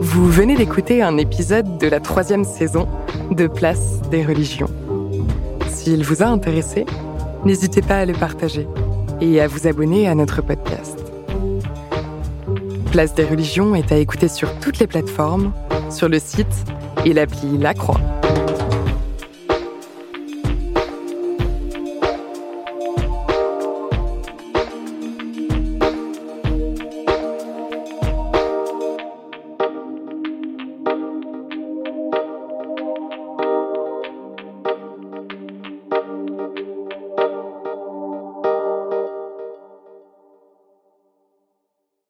Vous 0.00 0.30
venez 0.30 0.54
d'écouter 0.54 1.02
un 1.02 1.16
épisode 1.16 1.78
de 1.78 1.88
la 1.88 1.98
troisième 1.98 2.44
saison 2.44 2.86
de 3.32 3.48
Place 3.48 4.00
des 4.08 4.24
religions. 4.24 4.70
S'il 5.68 6.04
vous 6.04 6.22
a 6.22 6.26
intéressé, 6.26 6.86
n'hésitez 7.44 7.82
pas 7.82 7.98
à 7.98 8.04
le 8.06 8.12
partager 8.12 8.66
et 9.20 9.40
à 9.40 9.46
vous 9.46 9.66
abonner 9.66 10.08
à 10.08 10.14
notre 10.14 10.42
podcast. 10.42 10.98
Place 12.92 13.14
des 13.14 13.24
religions 13.24 13.74
est 13.74 13.92
à 13.92 13.96
écouter 13.96 14.28
sur 14.28 14.58
toutes 14.60 14.78
les 14.78 14.86
plateformes, 14.86 15.52
sur 15.90 16.08
le 16.08 16.18
site 16.18 16.64
et 17.04 17.12
l'appli 17.12 17.58
La 17.58 17.74
Croix. 17.74 18.00